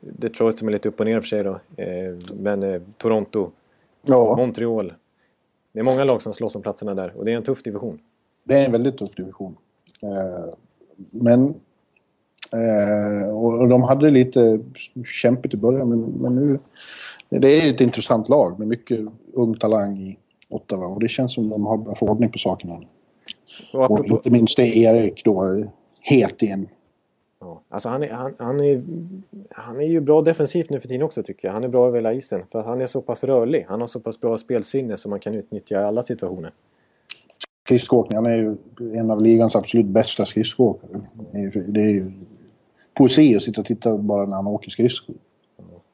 [0.00, 1.60] Detroit som är lite upp och ner för sig då.
[1.76, 3.50] Eh, men eh, Toronto,
[4.04, 4.92] Ja, Montreal.
[5.72, 7.98] Det är många lag som slåss om platserna där och det är en tuff division.
[8.44, 9.56] det är en väldigt tuff division.
[10.02, 10.54] Eh,
[11.10, 11.54] men...
[12.52, 14.60] Eh, och och de hade lite
[15.22, 16.58] kämpigt i början, men, men nu...
[17.28, 19.00] Det är ett intressant lag med mycket
[19.32, 22.74] ung talang i Ottawa och det känns som de har börjat få ordning på sakerna.
[22.74, 22.84] Och
[23.72, 25.64] Och apropå, inte minst det Erik då,
[26.00, 26.68] het igen.
[27.40, 28.82] Ja, alltså han, är, han, han, är,
[29.50, 31.52] han är ju bra defensivt nu för tiden också tycker jag.
[31.52, 33.66] Han är bra över hela isen för han är så pass rörlig.
[33.68, 36.52] Han har så pass bra spelsinne som man kan utnyttja i alla situationer.
[37.66, 38.16] skridskoåkning.
[38.16, 38.56] Han är ju
[38.98, 41.00] en av ligans absolut bästa skridskoåkare.
[41.68, 42.12] Det är ju-
[42.94, 45.16] poesi att sitta och titta bara när han åker skridskor.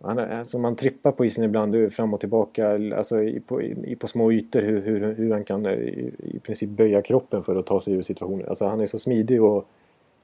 [0.03, 3.97] Han är, alltså man trippar på isen ibland fram och tillbaka alltså i, på, i,
[3.97, 7.57] på små ytor hur, hur, hur han kan eh, i, i princip böja kroppen för
[7.57, 8.49] att ta sig ur situationer.
[8.49, 9.69] Alltså han är så smidig och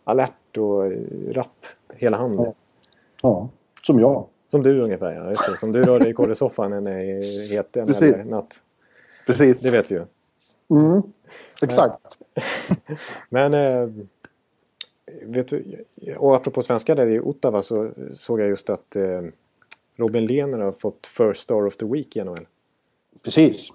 [0.06, 0.92] alert och
[1.34, 2.34] rapp hela han.
[2.34, 2.54] Ja.
[3.22, 3.48] Ja,
[3.82, 4.26] som jag.
[4.48, 5.28] Som du ungefär ja.
[5.28, 5.56] Just det.
[5.56, 6.92] Som du rör dig i korrespsoffan en eh,
[7.50, 8.62] het en eller natt.
[9.26, 9.60] Precis.
[9.60, 10.04] Det vet vi ju.
[10.70, 11.02] Mm.
[11.62, 12.18] Exakt.
[13.28, 13.88] Men eh,
[15.22, 15.84] vet du,
[16.16, 19.22] och apropå svenskar där i Ottawa så såg jag just att eh,
[19.96, 22.46] Robin Lehner har fått First Star of the Week i NHL.
[23.24, 23.72] Precis.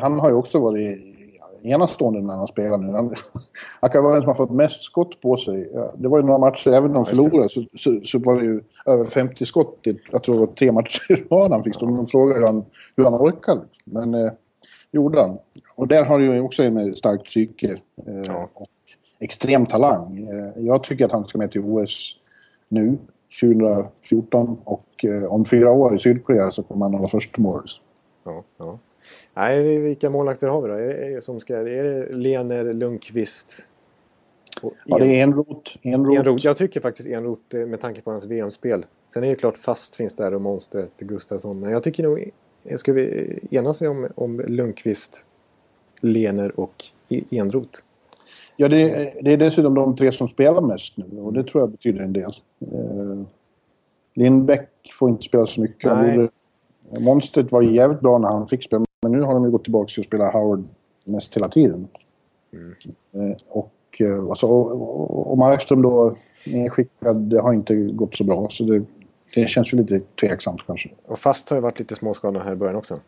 [0.00, 1.11] Han har ju också varit
[1.62, 2.92] enastående när han spelar nu.
[2.92, 3.14] Han,
[3.80, 5.70] han kan vara den som har fått mest skott på sig.
[5.96, 8.60] Det var ju några matcher, även om de förlorade, så, så, så var det ju
[8.86, 9.86] över 50 skott.
[9.86, 11.86] i- Jag tror det var tre matcher i rad han fick stå.
[11.86, 12.64] De frågade hur han,
[12.96, 13.60] hur han orkade.
[13.84, 14.32] Men eh,
[14.92, 15.38] gjorde han.
[15.76, 18.48] Och där har du ju också en starkt psyke eh, Ja.
[18.54, 18.66] och
[19.20, 20.28] extrem talang.
[20.28, 22.16] Eh, jag tycker att han ska med till OS
[22.68, 22.98] nu,
[23.40, 24.56] 2014.
[24.64, 27.62] Och eh, om fyra år i Sydkorea så kommer han hålla först mål.
[28.24, 28.78] Ja, ja.
[29.34, 30.74] Nej, vilka målvakter har vi då?
[30.74, 33.66] Är det, som ska, är det Lener, Lundqvist?
[34.84, 35.76] Ja, det är Enroth.
[35.82, 36.20] Enroth.
[36.20, 36.44] Enroth.
[36.46, 38.86] Jag tycker faktiskt Enroth eh, med tanke på hans VM-spel.
[39.08, 41.60] Sen är det klart Fast finns där och Monstret, Gustafsson.
[41.60, 42.30] Men jag tycker nog...
[42.76, 45.26] Ska vi enas om, om Lundqvist,
[46.00, 47.78] Lener och E- Enroth?
[48.56, 51.62] Ja, det, är- det är dessutom de tre som spelar mest nu och det tror
[51.62, 52.32] jag betyder en del.
[52.60, 53.22] Eh,
[54.14, 54.68] Lindbäck
[54.98, 55.92] får inte spela så mycket.
[57.00, 59.86] Monstret var jävligt bra när han fick spela, men nu har de ju gått tillbaka
[59.86, 60.64] till att spela Howard
[61.06, 61.88] mest hela tiden.
[62.52, 68.24] Eh, och, eh, alltså, och, och, och Markström då nedskickad, det har inte gått så
[68.24, 68.48] bra.
[68.50, 68.82] Så det,
[69.34, 70.90] det känns ju lite tveksamt kanske.
[71.06, 73.00] Och Fast har ju varit lite småskadad här i början också.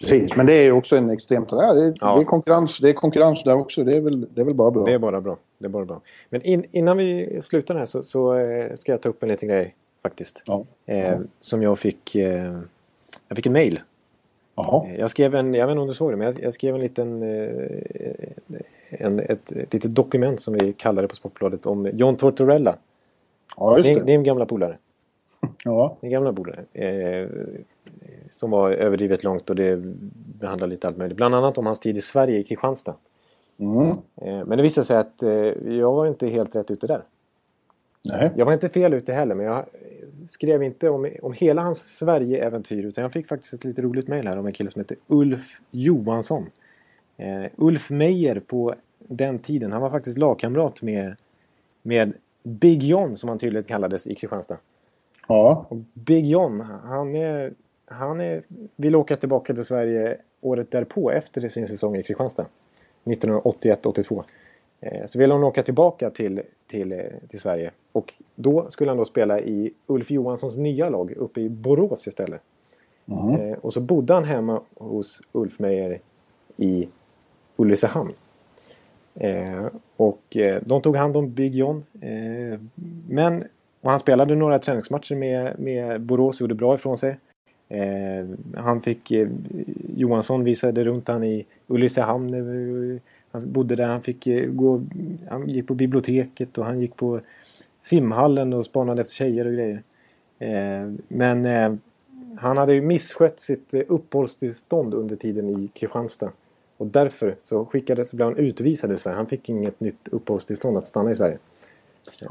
[0.00, 1.52] Precis, men det är ju också en extremt...
[1.52, 2.16] Ja, det, är, Ja.
[2.16, 3.84] det, är konkurrens, det är konkurrens där också.
[3.84, 4.84] Det är väl, det är väl bara bra.
[4.84, 5.36] Det är bara bra.
[5.58, 6.00] Det är bara bra.
[6.30, 9.48] Men in, innan vi slutar här så, så eh, ska jag ta upp en liten
[9.48, 10.42] grej faktiskt.
[10.46, 10.64] Ja.
[10.86, 12.14] Eh, som jag fick...
[12.14, 12.58] Eh,
[13.28, 13.80] jag fick en mail.
[14.56, 14.86] Jaha.
[14.88, 16.74] Eh, Jag skrev en, jag vet inte om du såg det, men jag, jag skrev
[16.74, 17.22] en liten...
[17.22, 22.76] Eh, en, ett, ett litet dokument som vi kallade på Sportbladet om John Tortorella.
[23.56, 24.04] Ja, just Din, det.
[24.04, 24.76] din gamla polare.
[25.64, 25.96] Ja.
[26.00, 26.60] Din gamla polare.
[26.72, 27.28] Eh,
[28.30, 29.76] som var överdrivet långt och det
[30.40, 31.16] behandlar lite allt möjligt.
[31.16, 32.94] Bland annat om hans tid i Sverige, i Kristianstad.
[33.58, 33.88] Mm.
[34.16, 35.30] Eh, men det visade sig att eh,
[35.76, 37.02] jag var inte helt rätt ute där.
[38.04, 38.30] Nej.
[38.36, 39.64] Jag var inte fel ute heller, men jag
[40.26, 42.84] skrev inte om, om hela hans Sverige-äventyr.
[42.84, 45.60] Utan jag fick faktiskt ett lite roligt mejl här om en kille som heter Ulf
[45.70, 46.50] Johansson.
[47.16, 51.16] Eh, Ulf Meijer på den tiden, han var faktiskt lagkamrat med,
[51.82, 54.58] med Big John som han tydligen kallades i Kristianstad.
[55.28, 55.66] Ja.
[55.68, 57.52] Och Big John, han, är,
[57.86, 58.42] han är,
[58.76, 62.46] vill åka tillbaka till Sverige året därpå efter sin säsong i Kristianstad.
[63.04, 64.24] 1981-82.
[64.80, 66.98] Eh, Så ville han åka tillbaka till, till, eh,
[67.28, 67.70] till Sverige.
[67.92, 72.40] Och då skulle han då spela i Ulf Johanssons nya lag uppe i Borås istället.
[73.06, 73.54] Mm.
[73.54, 76.00] Och så bodde han hemma hos Ulf Meijer
[76.56, 76.88] i
[77.56, 78.12] Ulricehamn.
[79.14, 79.66] Eh,
[79.96, 81.84] och eh, de tog hand om Big John.
[82.00, 82.60] Eh,
[83.08, 83.44] men,
[83.80, 87.16] och han spelade några träningsmatcher med, med Borås och gjorde bra ifrån sig.
[88.54, 89.12] Han fick,
[89.96, 93.00] Johansson visade runt han i Ulricehamn.
[93.36, 94.82] Han bodde där, han fick eh, gå,
[95.28, 97.20] han gick på biblioteket och han gick på
[97.80, 99.82] simhallen och spanade efter tjejer och grejer.
[100.38, 101.74] Eh, men eh,
[102.38, 106.30] han hade ju misskött sitt eh, uppehållstillstånd under tiden i Kristianstad.
[106.76, 109.16] Och därför så skickades, blev han utvisad ur Sverige.
[109.16, 111.38] Han fick inget nytt uppehållstillstånd att stanna i Sverige.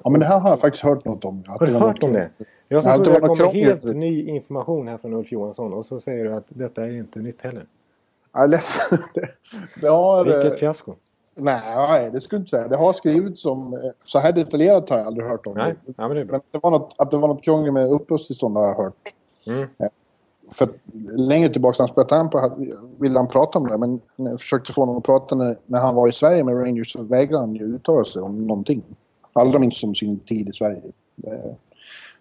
[0.04, 1.44] ja, men det här har jag faktiskt hört något om.
[1.48, 2.30] Har du hört om det?
[2.68, 6.00] Jag som det trodde det kom helt ny information här från Ulf Johansson och så
[6.00, 7.66] säger du att detta är inte nytt heller.
[8.36, 8.98] Jag är ledsen.
[9.14, 9.28] Det,
[9.82, 10.28] det har...
[10.30, 10.94] eh, Vilket fiasko.
[11.36, 12.68] Nej, det skulle jag inte säga.
[12.68, 13.74] Det har skrivits om...
[13.74, 15.54] eh, Så här detaljerat har jag aldrig hört om.
[15.54, 16.38] Nej, ja, men det är bra.
[16.38, 19.14] Men det var något, att det var något krångel med uppehållstillstånd har jag hört.
[19.46, 19.68] Mm.
[20.52, 20.72] För att
[21.18, 22.52] längre tillbaka när han spelade Tampa
[23.00, 23.78] ville han prata om det.
[23.78, 26.92] Men jag försökte få honom att prata när, när han var i Sverige med Rangers
[26.94, 28.84] så vägrade han ju uttala sig om någonting.
[29.34, 30.82] Allra minst om sin tid i Sverige.
[31.28, 31.54] Eh,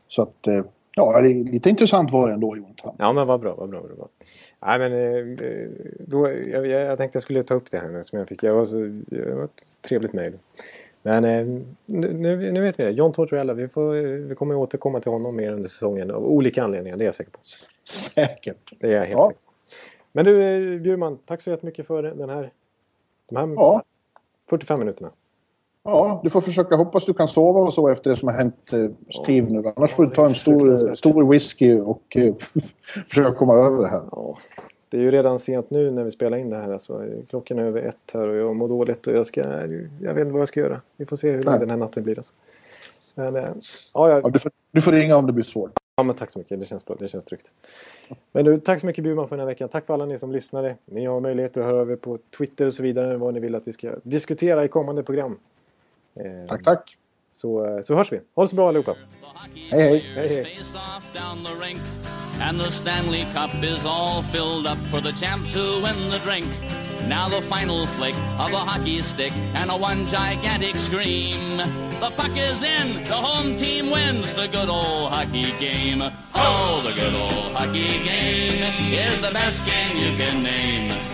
[0.08, 0.48] Så att...
[0.96, 2.94] Ja, det är lite intressant var det ändå, Jonathan.
[2.98, 4.08] Ja men vad bra, vad bra, vad bra.
[4.66, 5.68] Nej men eh,
[5.98, 8.42] då, jag, jag, tänkte jag skulle ta upp det här som jag fick.
[8.42, 8.76] Jag var så,
[9.06, 10.38] det var ett trevligt mejl.
[11.02, 11.46] Men eh,
[11.86, 12.90] nu, nu nu vet vi det.
[12.90, 13.92] John Tortorella, vi, får,
[14.28, 16.96] vi kommer återkomma till honom mer under säsongen av olika anledningar.
[16.96, 17.38] Det är jag säker på.
[17.84, 18.72] Säkert.
[18.80, 19.22] Det är jag helt Ja.
[19.28, 19.52] säker på.
[20.12, 20.42] Men du
[20.74, 22.50] eh, Bjurman, tack så jättemycket för den här,
[23.28, 23.82] de här Ja.
[24.50, 25.10] 45 minuterna.
[25.84, 28.72] Ja, du får försöka hoppas du kan sova och så efter det som har hänt
[28.72, 28.90] eh,
[29.22, 29.72] Steve nu.
[29.76, 32.34] Annars får du ta en stor, stor whisky och eh,
[33.08, 34.02] försöka komma över det här.
[34.12, 34.38] Ja,
[34.88, 36.72] det är ju redan sent nu när vi spelar in det här.
[36.72, 39.40] Alltså, klockan är över ett här och jag mår dåligt och jag, ska,
[40.00, 40.80] jag vet inte vad jag ska göra.
[40.96, 42.18] Vi får se hur lång den här natten blir.
[42.18, 42.32] Alltså.
[43.16, 43.42] Men, eh,
[43.94, 45.72] ja, Ja, ja, du, får, du får ringa om det blir svårt.
[45.96, 46.60] ja, men tack så mycket.
[46.60, 46.96] Det känns bra.
[46.98, 47.52] Det känns tryggt.
[48.32, 49.68] Men du, tack så mycket Bjurman för den här veckan.
[49.68, 50.76] Tack för alla ni som lyssnade.
[50.84, 53.54] Ni har möjlighet att höra av er på Twitter och så vidare vad ni vill
[53.54, 55.38] att vi ska diskutera i kommande program.
[56.20, 56.96] Eh, Tack, tack.
[57.32, 58.20] Så, eh, så hörs vi.
[58.36, 58.94] Ha det så bra allihopa.
[59.70, 59.98] Hej, hej.
[60.14, 60.44] Hej, hej.
[60.56, 61.80] Face off down the rink,
[62.40, 66.46] and the Stanley Cup is all filled up for the champs who win the drink.
[67.08, 71.58] Now the final flick of a hockey stick and a one gigantic scream.
[72.00, 76.02] The puck is in, the home team wins the good old hockey game.
[76.34, 78.62] Oh, the good old hockey game
[78.92, 81.13] is the best game you can name.